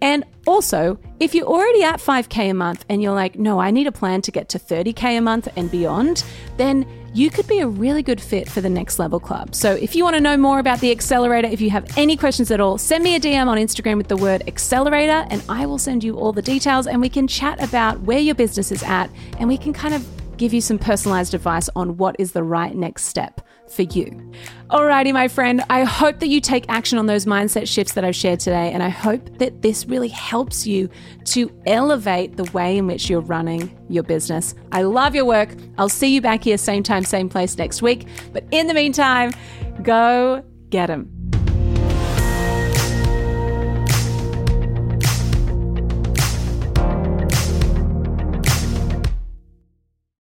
And 0.00 0.24
also, 0.46 0.98
if 1.20 1.34
you're 1.34 1.46
already 1.46 1.82
at 1.82 2.00
5K 2.00 2.50
a 2.50 2.54
month 2.54 2.84
and 2.88 3.02
you're 3.02 3.14
like, 3.14 3.38
no, 3.38 3.58
I 3.58 3.70
need 3.70 3.86
a 3.86 3.92
plan 3.92 4.22
to 4.22 4.30
get 4.30 4.48
to 4.50 4.58
30K 4.58 5.18
a 5.18 5.20
month 5.20 5.48
and 5.56 5.70
beyond, 5.70 6.24
then 6.56 6.86
you 7.14 7.30
could 7.30 7.46
be 7.46 7.60
a 7.60 7.66
really 7.66 8.02
good 8.02 8.20
fit 8.20 8.48
for 8.48 8.60
the 8.60 8.68
Next 8.68 8.98
Level 8.98 9.18
Club. 9.18 9.54
So 9.54 9.72
if 9.72 9.96
you 9.96 10.04
want 10.04 10.16
to 10.16 10.20
know 10.20 10.36
more 10.36 10.58
about 10.58 10.80
the 10.80 10.90
accelerator, 10.90 11.48
if 11.48 11.60
you 11.60 11.70
have 11.70 11.86
any 11.96 12.16
questions 12.16 12.50
at 12.50 12.60
all, 12.60 12.76
send 12.78 13.02
me 13.02 13.14
a 13.14 13.20
DM 13.20 13.46
on 13.46 13.56
Instagram 13.56 13.96
with 13.96 14.08
the 14.08 14.16
word 14.16 14.42
accelerator 14.46 15.26
and 15.30 15.42
I 15.48 15.66
will 15.66 15.78
send 15.78 16.04
you 16.04 16.18
all 16.18 16.32
the 16.32 16.42
details 16.42 16.86
and 16.86 17.00
we 17.00 17.08
can 17.08 17.26
chat 17.26 17.62
about 17.62 18.00
where 18.02 18.18
your 18.18 18.34
business 18.34 18.70
is 18.70 18.82
at 18.82 19.10
and 19.38 19.48
we 19.48 19.56
can 19.56 19.72
kind 19.72 19.94
of 19.94 20.06
give 20.36 20.52
you 20.52 20.60
some 20.60 20.78
personalized 20.78 21.34
advice 21.34 21.68
on 21.74 21.96
what 21.96 22.16
is 22.18 22.32
the 22.32 22.42
right 22.42 22.74
next 22.74 23.04
step 23.04 23.40
for 23.70 23.82
you. 23.82 24.32
Alrighty, 24.70 25.12
my 25.12 25.28
friend, 25.28 25.62
I 25.70 25.84
hope 25.84 26.18
that 26.20 26.28
you 26.28 26.40
take 26.40 26.64
action 26.68 26.98
on 26.98 27.06
those 27.06 27.24
mindset 27.24 27.68
shifts 27.68 27.92
that 27.94 28.04
I've 28.04 28.16
shared 28.16 28.40
today, 28.40 28.72
and 28.72 28.82
I 28.82 28.88
hope 28.88 29.38
that 29.38 29.62
this 29.62 29.86
really 29.86 30.08
helps 30.08 30.66
you 30.66 30.88
to 31.26 31.50
elevate 31.66 32.36
the 32.36 32.44
way 32.52 32.76
in 32.76 32.86
which 32.86 33.08
you're 33.08 33.20
running 33.20 33.76
your 33.88 34.02
business. 34.02 34.54
I 34.72 34.82
love 34.82 35.14
your 35.14 35.24
work. 35.24 35.54
I'll 35.78 35.88
see 35.88 36.14
you 36.14 36.20
back 36.20 36.44
here, 36.44 36.58
same 36.58 36.82
time, 36.82 37.04
same 37.04 37.28
place 37.28 37.56
next 37.56 37.82
week. 37.82 38.08
But 38.32 38.44
in 38.50 38.66
the 38.66 38.74
meantime, 38.74 39.32
go 39.82 40.44
get 40.70 40.86
them. 40.86 41.15